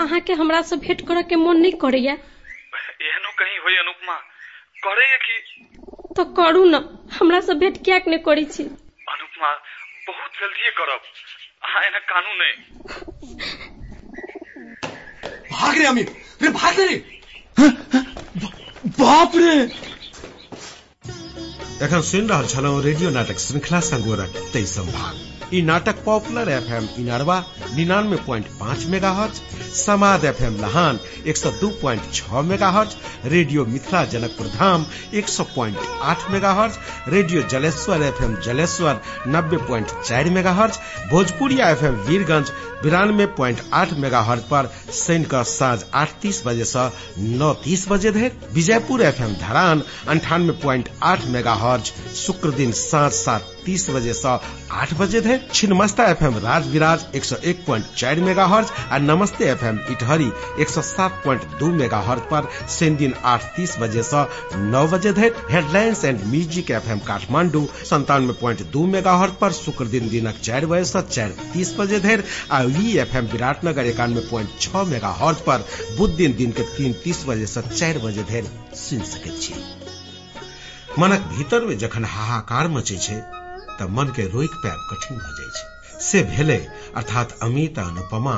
अहाँके 0.00 0.32
हमरा 0.34 0.60
से 0.62 0.76
भेंट 0.78 1.00
करऽ 1.08 1.22
के 1.24 1.36
मोन 1.36 1.60
नहि 1.60 1.70
करैया 1.80 2.12
एहनो 2.12 3.30
कहीं 3.38 3.58
होई 3.58 3.76
अनुपमा। 3.76 4.16
करैया 4.82 5.16
कि? 5.18 5.38
तऽ 6.16 6.24
करू 6.36 6.64
न 6.66 6.80
हमरा 7.10 7.40
से 7.42 7.54
भेंट 7.56 7.82
कियाक 7.84 8.08
नहि 8.08 8.18
करै 8.24 8.44
छी? 8.50 8.68
अनुपमा 9.06 9.52
बहुत 10.06 10.40
जल्दिए 10.40 10.70
करब। 10.72 11.10
अहाँ 11.62 11.82
एना 11.84 11.98
कानू 12.06 12.34
नहीं। 12.34 12.54
भाग 15.52 15.78
रे 15.78 15.86
अमित 15.86 16.14
रे 16.42 16.48
भाग 16.52 16.78
रे 16.80 16.96
बाप 18.98 19.32
रे 19.36 19.54
एखन 21.82 22.02
सुनि 22.02 22.26
रहल 22.26 22.46
छलहुँ 22.48 22.82
रेडियो 22.84 23.10
नाटक 23.10 23.38
श्रृंखला 23.40 23.80
संगोरक 23.88 24.42
तेईसम 24.52 24.92
भाग। 24.92 25.35
ई 25.54 25.60
नाटक 25.62 26.02
पॉपुलर 26.04 26.48
एफ़ 26.50 26.72
एम 26.74 26.88
इनरवा 27.00 27.38
निन्यानवे 27.74 28.16
प्वाइंट 28.26 28.46
पाँच 28.60 28.84
मेगा 28.94 29.10
हर्ज 29.18 29.40
समाद 29.80 30.24
एफएम 30.24 30.56
लहान 30.60 30.98
एक 31.32 31.36
सौ 31.36 31.50
दो 31.60 31.68
प्वाइंट 31.80 32.02
छ 32.14 32.42
mega 32.48 32.70
hertz 32.76 32.96
radio 33.34 33.64
Mithila 33.74 34.04
Janakpur 34.14 34.46
Dham 34.56 34.86
एक 35.20 35.28
सौ 35.28 35.44
प्वाइंट 35.54 35.78
आठ 36.12 36.30
megahertz 36.60 36.78
radio 37.14 37.42
Jaleshwar 37.54 38.02
F 38.06 38.22
M 38.24 38.34
Jaleshwar 38.46 39.00
नब्बे 39.36 39.56
प्वाइंट 39.66 39.90
चार 40.08 40.30
megahertz 40.62 40.80
Bhojpuriya 41.10 41.70
F 41.76 41.84
M 41.86 42.00
Birgunj 42.08 42.50
बिरानवे 42.86 43.24
point 43.36 43.60
आठ 43.74 43.92
मेगा 44.02 44.20
हर्ज 44.22 44.42
पर 44.50 44.66
कऽ 45.30 45.42
साँझ 45.52 45.78
आठ 46.00 46.10
तीस 46.22 46.42
बजे 46.46 46.64
से 46.72 46.84
नौ 47.38 47.52
तीस 47.64 47.86
बजे 47.88 48.10
धरि 48.12 48.30
विजयपुर 48.54 49.02
एफ़ 49.02 49.22
एम 49.22 49.32
धरान, 49.40 49.82
अंठानवे 50.14 50.52
प्वाइंट 50.62 50.88
आठ 51.10 51.24
मेगा 51.36 51.54
हर्ज 51.64 51.92
शुक्र 52.24 52.50
दिन 52.62 52.72
साँझ 52.82 53.12
सात 53.12 53.52
तीस 53.66 53.88
बजे 53.90 54.12
से 54.14 54.28
आठ 54.80 54.92
बजे 54.98 55.20
धरि 55.20 55.38
छिन्नमस्ता 55.52 56.04
एफएम 56.10 56.36
राज 56.44 56.66
विराज 56.72 57.06
एक 57.16 57.24
सौ 57.24 57.36
एक 57.52 57.64
प्वाइंट 57.64 57.84
चार 57.96 58.20
मेगा 58.26 58.44
हर्ज 58.52 58.68
आ 58.92 58.98
नमस्ते 58.98 59.44
एफ़ 59.50 59.64
एम 59.66 59.78
इटहरी 59.90 60.30
एक 60.62 60.68
सौ 60.70 60.82
सात 60.88 61.18
प्वाइंट 61.22 61.44
दू 61.60 61.70
मेगा 61.80 62.00
हर्ज 62.08 62.20
पर 62.30 62.48
शनि 62.76 62.96
दिन 63.02 63.14
आठ 63.32 63.44
तीस 63.56 63.76
बजे 63.80 64.02
से 64.10 64.22
नौ 64.70 64.86
बजे 64.92 65.12
धरि 65.18 65.30
headlines 65.50 66.04
and 66.04 66.20
music 66.34 66.70
F 66.78 66.88
M 66.92 66.98
Kathmandu 67.08 67.66
संतानवे 67.90 68.32
प्वाइंट 68.40 68.62
दू 68.72 68.86
मेगा 68.94 69.16
हर्ज 69.22 69.32
पर 69.40 69.52
शुक्र 69.58 69.86
दिन 69.96 70.08
दिनक 70.08 70.38
चारि 70.50 70.66
बजे 70.74 70.84
से 70.92 71.02
चारि 71.10 71.50
तीस 71.52 71.74
बजे 71.80 72.00
धरि 72.06 72.22
आ 72.50 72.62
वी 72.76 72.96
एफएम 72.98 73.26
विराटनगर 73.26 73.86
एकानवे 73.86 74.20
प्वाइंट 74.20 74.58
छह 74.60 74.82
मेगा 74.84 75.08
हर्ज 75.20 75.40
पर 75.40 75.66
बुध 75.98 76.16
दिन 76.16 76.36
दिन 76.36 76.52
के 76.52 76.62
तीन 76.76 76.92
तीस 77.04 77.24
बजे 77.26 77.46
से 77.46 77.62
चारि 77.68 77.98
बजे 77.98 78.22
धरि 78.22 78.76
सुनि 78.76 79.06
सकैत 79.06 79.40
छी। 79.42 79.54
मनक 80.98 81.20
भीतर 81.32 81.64
में 81.64 81.78
जखन 81.78 82.04
हाहाकार 82.04 82.68
मचे 82.68 82.98
छै 82.98 83.20
मन 83.90 84.12
के 84.16 84.26
रोकि 84.26 84.56
पायब 84.56 84.86
कठिन 84.90 85.18
जाइ 85.18 85.50
छै। 85.50 86.00
से 86.00 86.22
भेलै, 86.22 86.56
अर्थात 86.96 87.36
अमित 87.42 87.78
अनुपमा 87.78 88.36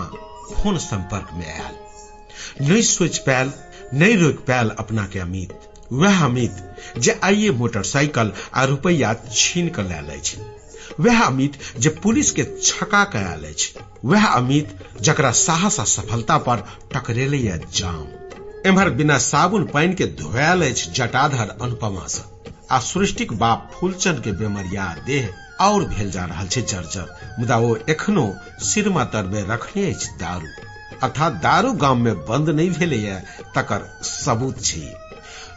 फ़ोन 0.54 0.78
संपर्क 0.78 1.28
में 1.34 1.46
आयल। 1.46 2.68
नहीं 2.68 2.82
सोच 2.82 3.18
पायल, 3.18 3.52
नहीं 3.94 4.16
रोक 4.16 4.44
पायल 4.46 4.70
अपना 4.78 5.06
के 5.06 5.18
अमित। 5.18 5.58
वह 5.92 6.24
अमित 6.24 6.54
जे 6.98 7.18
आइए 7.24 7.50
मोटरसाइकिल 7.50 8.32
आ 8.54 8.64
रुपैया 8.64 9.14
छीन 9.32 9.68
कर 9.68 9.84
ले 9.84 10.18
छै 10.20 10.42
वह 11.00 11.22
अमित 11.22 11.58
जे 11.78 11.88
पुलिस 11.88 12.30
के 12.30 12.44
छका 12.62 13.04
के 13.04 13.18
आयल 13.18 13.54
वह 14.04 14.26
अमित 14.26 14.78
जकरा 15.00 15.30
साहस 15.30 15.80
आ 15.80 15.84
सफलता 15.84 16.38
पर 16.38 16.64
टकरेले 16.94 17.38
जाम। 17.74 18.06
एम्हर 18.66 18.90
बिना 18.90 19.18
साबुन 19.18 19.64
पानि 19.64 19.94
के 19.94 20.06
धोयल 20.06 20.72
जटाधर 20.72 21.56
अनुपमा 21.62 22.06
से। 22.06 22.22
आ 22.70 22.78
सृष्टिक 22.78 23.32
बाप 23.32 23.70
फूलचंद 23.74 24.20
के 24.20 24.32
बेमरिया 24.32 24.96
देह 25.06 25.30
और 25.60 25.84
भेल 25.84 26.10
जा 26.10 26.24
रहा 26.24 26.40
है 26.40 26.46
जर्जर, 26.46 27.36
मुदा 27.38 27.56
वो 27.56 27.76
एखनो 27.76 28.34
सिरमा 28.62 29.04
तर 29.04 29.22
में 29.22 29.48
रखने 29.48 29.92
दारू। 29.92 30.46
अर्थात 31.02 31.32
दारू 31.32 31.72
गाम 31.72 32.00
में 32.00 32.14
बंद 32.14 32.48
नहीं 32.50 32.70
भेलैया 32.70 33.18
तकर 33.56 34.00
सबूत 34.02 34.64
छै। 34.64 34.94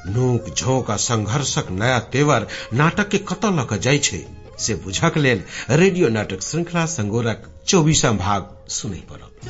नोक 0.07 0.55
झोंक 0.55 0.91
आ 0.91 0.95
संघर्षक 0.95 1.65
नया 1.71 1.99
तेवर 1.99 2.47
नाटक 2.73 3.09
के 3.09 3.17
कऽ 3.65 3.77
जाइ 3.77 3.97
छै? 3.97 4.25
से 4.61 4.75
बुझक 4.75 5.17
लेल 5.17 5.43
रेडियो 5.71 6.09
नाटक 6.09 6.41
श्रृंखला 6.41 6.85
संगोरक 6.91 7.49
चौबीसम 7.67 8.17
भाग 8.17 8.49
सुनै 8.69 9.01
पड़त। 9.11 9.49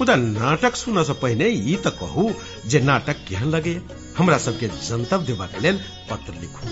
मुदा 0.00 0.14
नाटक 0.16 0.76
सुन 0.76 1.02
से 1.04 1.14
तऽ 1.84 1.90
कहू 2.00 2.30
जे 2.66 2.80
नाटक 2.82 3.24
केहन 3.28 3.48
लगे। 3.48 3.80
हमरा 4.18 4.38
सबके 4.38 4.68
जनतब 4.68 5.24
देबाक 5.24 5.58
लेल 5.62 5.80
पत्र 6.10 6.34
लिखू। 6.40 6.68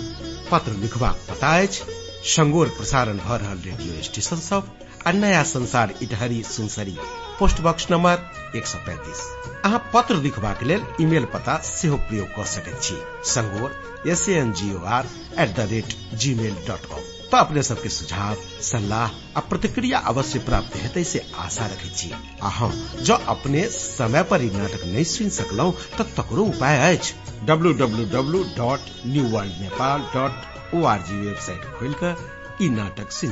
पत्र 0.51 0.71
लिखबाक 0.73 1.15
पता 1.29 1.55
अछि, 1.61 1.83
संगोर 2.27 2.67
प्रसारण 2.77 3.17
भऽ 3.17 3.37
रहल 3.37 3.57
रेडियो 3.65 4.01
स्टेशन 4.03 4.35
सब 4.41 4.69
आ 5.07 5.11
नया 5.13 5.41
संसार 5.43 5.93
Itahari 6.01 6.41
Sunsari 6.43 6.97
post 7.39 7.61
box 7.61 7.87
number 7.91 8.57
एक 8.57 8.67
सौ 8.67 8.77
पैंतीस। 8.85 9.25
अहाँ 9.65 9.79
पत्र 9.93 10.15
लिखबाक 10.21 10.63
लेल 10.63 10.85
ईमेल 11.01 11.25
पता 11.33 11.57
सेहो 11.65 11.97
प्रयोग 12.07 12.27
कऽ 12.35 12.45
सकैत 12.53 12.81
छी। 12.83 12.95
संगोर 13.33 14.09
S 14.09 14.27
N 14.29 14.53
G 14.53 14.73
O 14.73 14.83
R 14.97 15.09
at 15.39 15.55
the 15.55 15.67
rate 15.71 15.99
Gmail 16.35 16.55
dot 16.67 16.85
com 16.85 17.14
तो 17.31 17.37
अपने 17.37 17.63
सबके 17.63 17.89
सुझाव, 17.89 18.35
सलाह 18.61 19.37
आ 19.37 19.41
प्रतिक्रिया 19.49 19.99
अवश्य 19.99 20.39
प्राप्त 20.39 20.75
हेतै 20.75 21.03
से 21.03 21.25
आशा 21.37 21.65
रखे 21.65 22.13
आ 22.43 22.49
हम 22.49 22.71
जो 23.03 23.13
अपने 23.13 23.67
समय 23.69 24.23
पर 24.23 24.43
ई 24.43 24.49
नाटक 24.49 24.85
नहीं 24.85 25.03
सुन 25.03 25.29
सकल 25.29 25.71
तो 25.97 26.03
तकरो 26.03 26.43
उपाय 26.45 26.97
अछि। 26.97 27.13
W 27.45 27.73
W 27.73 28.05
W 28.05 28.43
dot 28.57 28.79
new 29.05 29.23
world 29.23 29.61
Nepal 29.61 30.01
dot 30.13 30.73
O 30.75 30.83
R 30.83 31.01
G 31.01 31.15
website 31.15 31.65
खोल 31.79 31.93
कर 31.93 32.15
नाटक 32.61 33.11
सुन 33.11 33.31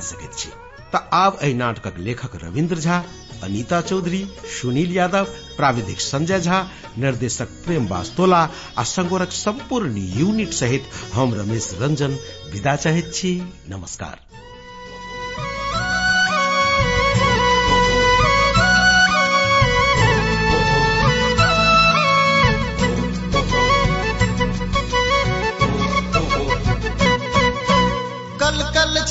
तऽ 0.94 1.00
आब 1.14 1.38
एहि 1.42 1.54
नाटकक 1.54 1.98
लेखक 1.98 2.36
रविन्द्र 2.44 2.76
झा 2.76 3.04
अनीता 3.44 3.82
चौधरी, 3.82 4.26
सुनील 4.62 4.96
यादव, 4.96 5.24
प्राविधिक 5.58 6.02
संजय 6.02 6.40
झा, 6.40 6.62
निर्देशक 6.98 7.48
प्रेम 7.66 7.88
वास्तोला 7.88 8.50
आ 8.78 8.84
संगोरक 8.84 9.32
संपूर्ण 9.32 9.98
यूनिट 9.98 10.52
सहित 10.52 10.84
हम 11.14 11.34
रमेश 11.34 11.72
रंजन 11.80 12.18
विदा 12.52 12.76
चाहैत 12.76 13.14
छी। 13.14 13.36
नमस्कार। 13.70 14.43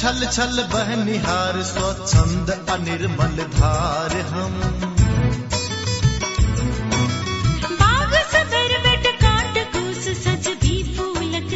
छल 0.03 0.25
छल 0.27 0.63
बहनिहार 0.73 1.63
स्वच्छंद 1.63 2.51
अनिर्मल 2.71 3.37
धार 3.55 4.17
हम। 4.31 4.57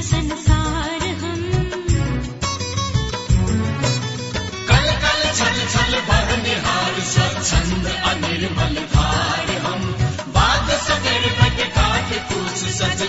संसार 0.06 1.02
हम। 1.20 1.42
कल 4.68 4.87
कल 5.04 5.22
छल 5.38 5.59
छल 5.72 5.98
बहनिहार 6.11 7.00
स्वच्छंद 7.12 7.87
अनिर्मल 8.12 8.76
धार 8.94 9.50
हम। 9.66 9.82
बाग 10.38 10.70
सगर 10.87 11.28
बट 11.40 11.61
काट 11.78 12.14
कूस 12.32 12.64
सज 12.78 13.02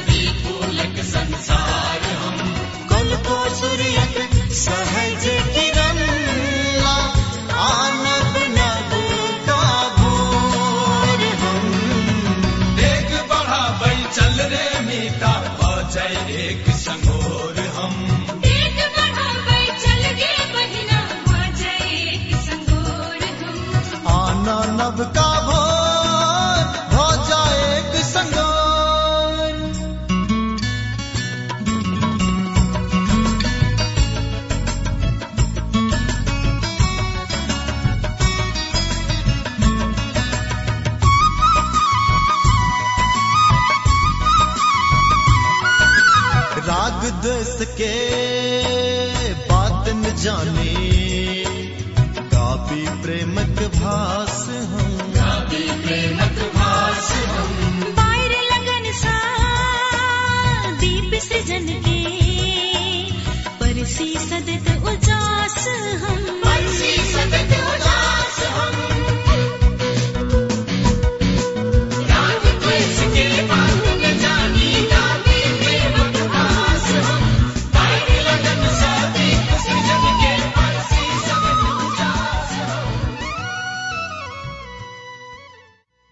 Johnny. 50.46 50.67